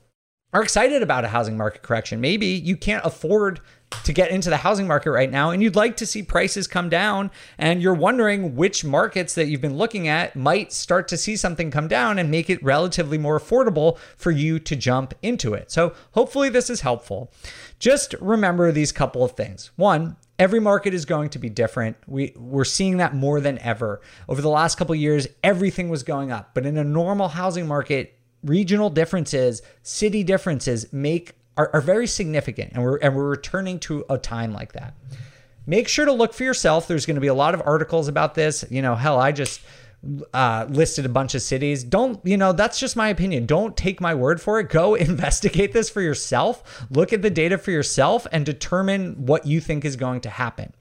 are 0.54 0.64
excited 0.64 1.02
about 1.02 1.26
a 1.26 1.30
housing 1.30 1.58
market 1.58 1.84
correction. 1.84 2.22
Maybe 2.22 2.48
you 2.48 2.78
can't 2.78 3.06
afford 3.06 3.60
to 4.04 4.14
get 4.14 4.32
into 4.32 4.50
the 4.50 4.58
housing 4.58 4.88
market 4.88 5.12
right 5.12 5.32
now 5.32 5.52
and 5.52 5.62
you'd 5.64 5.76
like 5.76 5.98
to 5.98 6.06
see 6.06 6.22
prices 6.22 6.68
come 6.68 6.90
down 6.90 7.32
and 7.58 7.82
you're 7.82 7.94
wondering 7.94 8.56
which 8.56 8.84
markets 8.84 9.34
that 9.36 9.48
you've 9.48 9.62
been 9.62 9.78
looking 9.78 10.08
at 10.08 10.36
might 10.36 10.74
start 10.74 11.08
to 11.08 11.18
see 11.18 11.36
something 11.36 11.72
come 11.72 11.88
down 11.88 12.20
and 12.20 12.30
make 12.32 12.50
it 12.50 12.62
relatively 12.64 13.18
more 13.18 13.40
affordable 13.40 13.98
for 14.16 14.32
you 14.32 14.60
to 14.60 14.76
jump 14.76 15.14
into 15.22 15.54
it. 15.54 15.72
So 15.72 15.94
hopefully 16.12 16.50
this 16.50 16.70
is 16.70 16.82
helpful. 16.82 17.32
Just 17.80 18.14
remember 18.20 18.72
these 18.72 18.92
couple 18.92 19.24
of 19.24 19.34
things. 19.34 19.72
One, 19.76 20.18
every 20.40 20.60
market 20.60 20.94
is 20.94 21.06
going 21.06 21.30
to 21.30 21.40
be 21.40 21.50
different. 21.50 21.98
We 22.08 22.34
we're 22.36 22.66
seeing 22.66 22.98
that 22.98 23.16
more 23.16 23.40
than 23.40 23.60
ever. 23.60 24.02
Over 24.28 24.42
the 24.42 24.50
last 24.50 24.78
couple 24.78 24.96
years, 24.96 25.28
everything 25.44 25.90
was 25.90 26.04
going 26.04 26.32
up, 26.32 26.54
but 26.54 26.66
in 26.66 26.78
a 26.78 26.84
normal 26.84 27.30
housing 27.30 27.68
market, 27.68 28.17
regional 28.44 28.90
differences, 28.90 29.62
city 29.84 30.24
differences 30.24 30.92
make 30.92 31.34
are, 31.58 31.72
are 31.74 31.82
very 31.82 32.08
significant, 32.08 32.74
and 32.74 32.84
we're 32.84 32.98
and 32.98 33.16
we're 33.16 33.30
returning 33.30 33.80
to 33.80 34.06
a 34.10 34.18
time 34.18 34.54
like 34.54 34.74
that. 34.74 34.94
Make 35.66 35.88
sure 35.88 36.06
to 36.06 36.14
look 36.14 36.34
for 36.34 36.44
yourself. 36.44 36.88
There's 36.88 37.06
going 37.06 37.16
to 37.16 37.22
be 37.22 37.28
a 37.28 37.34
lot 37.34 37.54
of 37.54 37.62
articles 37.66 38.08
about 38.08 38.36
this. 38.36 38.64
You 38.70 38.82
know, 38.82 38.96
hell, 38.96 39.20
I 39.20 39.32
just 39.32 39.60
uh, 40.34 40.66
listed 40.70 41.06
a 41.06 41.10
bunch 41.10 41.36
of 41.36 41.42
cities. 41.42 41.84
Don't, 41.84 42.20
you 42.26 42.38
know, 42.38 42.54
that's 42.54 42.80
just 42.80 42.96
my 42.96 43.10
opinion. 43.10 43.46
Don't 43.46 43.76
take 43.76 44.00
my 44.00 44.16
word 44.16 44.40
for 44.42 44.60
it. 44.60 44.70
Go 44.70 44.96
investigate 44.96 45.74
this 45.74 45.90
for 45.90 46.02
yourself. 46.02 46.86
Look 46.90 47.12
at 47.12 47.22
the 47.22 47.30
data 47.30 47.58
for 47.58 47.72
yourself 47.72 48.28
and 48.32 48.46
determine 48.46 49.26
what 49.26 49.46
you 49.46 49.60
think 49.60 49.84
is 49.84 49.96
going 49.96 50.22
to 50.22 50.30
happen. 50.30 50.74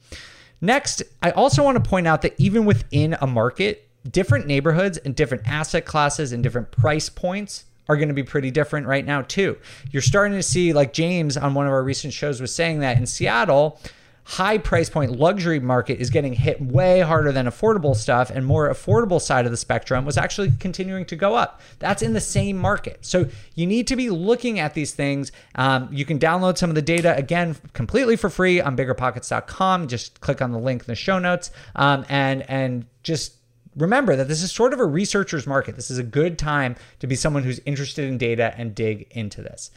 Next, 0.61 1.03
I 1.23 1.33
also 1.33 1.63
want 1.63 1.83
to 1.83 1.89
point 1.89 2.07
out 2.07 2.23
that 2.23 2.35
even 2.39 2.65
within 2.65 3.17
a 3.21 3.27
market, 3.27 3.86
different 4.11 4.47
neighborhoods 4.47 4.99
and 4.99 5.15
different 5.15 5.47
asset 5.47 5.85
classes 5.85 6.33
and 6.33 6.43
different 6.43 6.71
price 6.71 7.09
points 7.09 7.65
are 7.89 7.97
going 7.97 8.09
to 8.09 8.15
be 8.15 8.23
pretty 8.23 8.51
different 8.51 8.87
right 8.87 9.05
now 9.05 9.23
too. 9.23 9.57
You're 9.91 10.03
starting 10.03 10.37
to 10.37 10.43
see 10.43 10.73
like 10.73 10.93
James 10.93 11.37
on 11.37 11.55
one 11.55 11.67
of 11.67 11.73
our 11.73 11.83
recent 11.83 12.13
shows 12.13 12.41
was 12.41 12.55
saying 12.55 12.81
that 12.81 12.99
in 12.99 13.07
Seattle, 13.07 13.81
high 14.25 14.59
price 14.59 14.91
point 14.91 15.13
luxury 15.13 15.61
market 15.61 16.01
is 16.01 16.11
getting 16.11 16.33
hit 16.33 16.61
way 16.61 16.99
harder 17.01 17.31
than 17.31 17.47
affordable 17.47 17.95
stuff 17.95 18.29
and 18.29 18.45
more 18.45 18.69
affordable 18.69 19.21
side 19.21 19.45
of 19.45 19.53
the 19.53 19.57
spectrum 19.57 20.05
was 20.05 20.19
actually 20.19 20.51
continuing 20.59 21.05
to 21.05 21.15
go 21.15 21.37
up. 21.37 21.61
That's 21.79 22.03
in 22.03 22.13
the 22.13 22.21
same 22.21 22.57
market. 22.57 22.99
So 23.07 23.29
you 23.55 23.69
need 23.69 23.87
to 23.87 23.95
be 23.95 24.11
looking 24.11 24.59
at 24.59 24.75
these 24.75 24.93
things. 24.93 25.31
Um, 25.55 25.89
you 25.93 26.05
can 26.05 26.19
download 26.19 26.59
some 26.59 26.71
of 26.71 26.75
the 26.75 26.83
data 26.83 27.17
again 27.17 27.57
completely 27.73 28.17
for 28.17 28.29
free 28.29 28.61
on 28.61 28.77
biggerpockets.com 28.77 29.87
just 29.87 30.21
click 30.21 30.43
on 30.43 30.51
the 30.51 30.59
link 30.59 30.83
in 30.83 30.87
the 30.87 30.97
show 30.97 31.21
notes. 31.21 31.53
Um, 31.77 32.05
and 32.09 32.43
and 32.51 32.87
just 33.05 33.36
remember 33.77 34.17
that 34.17 34.29
this 34.29 34.43
is 34.43 34.53
sort 34.53 34.73
of 34.73 34.81
a 34.81 34.85
researcher's 34.85 35.47
market. 35.47 35.77
This 35.77 35.91
is 35.91 35.99
a 35.99 36.03
good 36.03 36.39
time 36.39 36.77
to 37.01 37.07
be 37.07 37.15
someone 37.15 37.43
who's 37.43 37.61
interested 37.67 38.07
in 38.07 38.19
data 38.19 38.55
and 38.57 38.75
dig 38.75 39.07
into 39.11 39.43
this. 39.43 39.71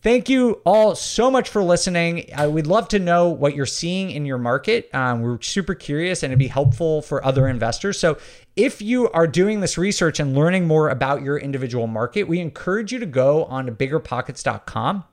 Thank 0.00 0.28
you 0.28 0.62
all 0.64 0.94
so 0.94 1.28
much 1.28 1.48
for 1.48 1.60
listening. 1.60 2.30
I 2.34 2.46
would 2.46 2.68
love 2.68 2.86
to 2.90 3.00
know 3.00 3.30
what 3.30 3.56
you're 3.56 3.66
seeing 3.66 4.12
in 4.12 4.24
your 4.24 4.38
market. 4.38 4.88
Um, 4.94 5.22
we're 5.22 5.42
super 5.42 5.74
curious 5.74 6.22
and 6.22 6.30
it'd 6.30 6.38
be 6.38 6.46
helpful 6.46 7.02
for 7.02 7.24
other 7.24 7.48
investors. 7.48 7.98
So, 7.98 8.16
if 8.54 8.80
you 8.80 9.08
are 9.10 9.26
doing 9.26 9.60
this 9.60 9.76
research 9.76 10.18
and 10.18 10.34
learning 10.34 10.66
more 10.66 10.88
about 10.88 11.22
your 11.22 11.36
individual 11.36 11.86
market, 11.86 12.24
we 12.24 12.40
encourage 12.40 12.92
you 12.92 12.98
to 12.98 13.06
go 13.06 13.44
on 13.44 13.66
to 13.66 13.72
biggerpockets.com 13.72 15.04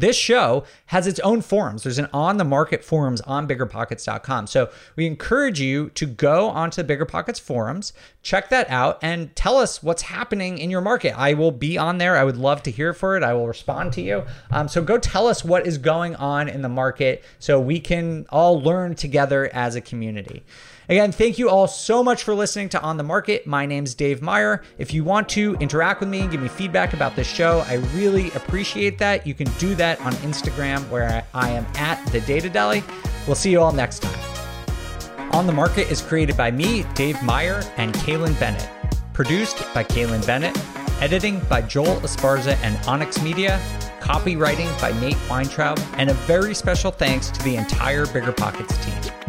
this 0.00 0.16
show 0.16 0.64
has 0.86 1.06
its 1.06 1.20
own 1.20 1.40
forums. 1.40 1.82
There's 1.82 1.98
an 1.98 2.08
on 2.12 2.36
the 2.36 2.44
market 2.44 2.84
forums 2.84 3.20
on 3.22 3.46
biggerpockets.com. 3.46 4.46
So 4.46 4.70
we 4.96 5.06
encourage 5.06 5.60
you 5.60 5.90
to 5.90 6.06
go 6.06 6.48
onto 6.48 6.82
the 6.82 6.96
BiggerPockets 6.96 7.40
forums, 7.40 7.92
check 8.22 8.48
that 8.50 8.68
out, 8.68 8.98
and 9.02 9.34
tell 9.36 9.56
us 9.56 9.82
what's 9.82 10.02
happening 10.02 10.58
in 10.58 10.70
your 10.70 10.80
market. 10.80 11.18
I 11.18 11.34
will 11.34 11.52
be 11.52 11.78
on 11.78 11.98
there. 11.98 12.16
I 12.16 12.24
would 12.24 12.36
love 12.36 12.62
to 12.64 12.70
hear 12.70 12.92
for 12.92 13.16
it. 13.16 13.22
I 13.22 13.34
will 13.34 13.46
respond 13.46 13.92
to 13.94 14.02
you. 14.02 14.24
Um, 14.50 14.68
so 14.68 14.82
go 14.82 14.98
tell 14.98 15.26
us 15.26 15.44
what 15.44 15.66
is 15.66 15.78
going 15.78 16.16
on 16.16 16.48
in 16.48 16.62
the 16.62 16.68
market 16.68 17.24
so 17.38 17.60
we 17.60 17.80
can 17.80 18.26
all 18.30 18.60
learn 18.60 18.94
together 18.94 19.50
as 19.52 19.76
a 19.76 19.80
community. 19.80 20.44
Again, 20.90 21.12
thank 21.12 21.38
you 21.38 21.48
all 21.48 21.68
so 21.68 22.02
much 22.02 22.24
for 22.24 22.34
listening 22.34 22.68
to 22.70 22.82
On 22.82 22.96
the 22.96 23.04
Market. 23.04 23.46
My 23.46 23.64
name's 23.64 23.94
Dave 23.94 24.20
Meyer. 24.20 24.60
If 24.76 24.92
you 24.92 25.04
want 25.04 25.28
to 25.28 25.54
interact 25.60 26.00
with 26.00 26.08
me 26.08 26.18
and 26.22 26.32
give 26.32 26.42
me 26.42 26.48
feedback 26.48 26.94
about 26.94 27.14
this 27.14 27.28
show, 27.28 27.60
I 27.68 27.74
really 27.94 28.32
appreciate 28.32 28.98
that. 28.98 29.24
You 29.24 29.32
can 29.32 29.48
do 29.60 29.76
that 29.76 30.00
on 30.00 30.12
Instagram 30.14 30.80
where 30.88 31.24
I 31.32 31.50
am 31.50 31.64
at 31.76 32.04
the 32.10 32.20
Data 32.22 32.50
Deli. 32.50 32.82
We'll 33.28 33.36
see 33.36 33.52
you 33.52 33.60
all 33.60 33.70
next 33.70 34.02
time. 34.02 35.30
On 35.30 35.46
the 35.46 35.52
Market 35.52 35.92
is 35.92 36.02
created 36.02 36.36
by 36.36 36.50
me, 36.50 36.84
Dave 36.96 37.22
Meyer, 37.22 37.62
and 37.76 37.94
Kaylin 37.94 38.36
Bennett. 38.40 38.68
Produced 39.12 39.58
by 39.72 39.84
Kaylin 39.84 40.26
Bennett. 40.26 40.58
Editing 41.00 41.38
by 41.48 41.62
Joel 41.62 42.00
Esparza 42.00 42.56
and 42.64 42.84
Onyx 42.88 43.22
Media. 43.22 43.60
Copywriting 44.00 44.68
by 44.80 44.90
Nate 45.00 45.14
Weintraub. 45.30 45.78
And 45.92 46.10
a 46.10 46.14
very 46.14 46.52
special 46.52 46.90
thanks 46.90 47.30
to 47.30 47.40
the 47.44 47.54
entire 47.54 48.06
Bigger 48.06 48.32
Pockets 48.32 48.76
team. 48.84 49.19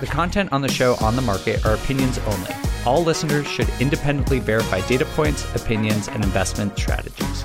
The 0.00 0.06
content 0.06 0.50
on 0.50 0.62
the 0.62 0.68
show 0.68 0.96
on 1.02 1.14
the 1.14 1.20
market 1.20 1.66
are 1.66 1.74
opinions 1.74 2.18
only. 2.26 2.54
All 2.86 3.04
listeners 3.04 3.46
should 3.46 3.68
independently 3.80 4.38
verify 4.38 4.80
data 4.88 5.04
points, 5.04 5.44
opinions, 5.54 6.08
and 6.08 6.24
investment 6.24 6.78
strategies. 6.78 7.44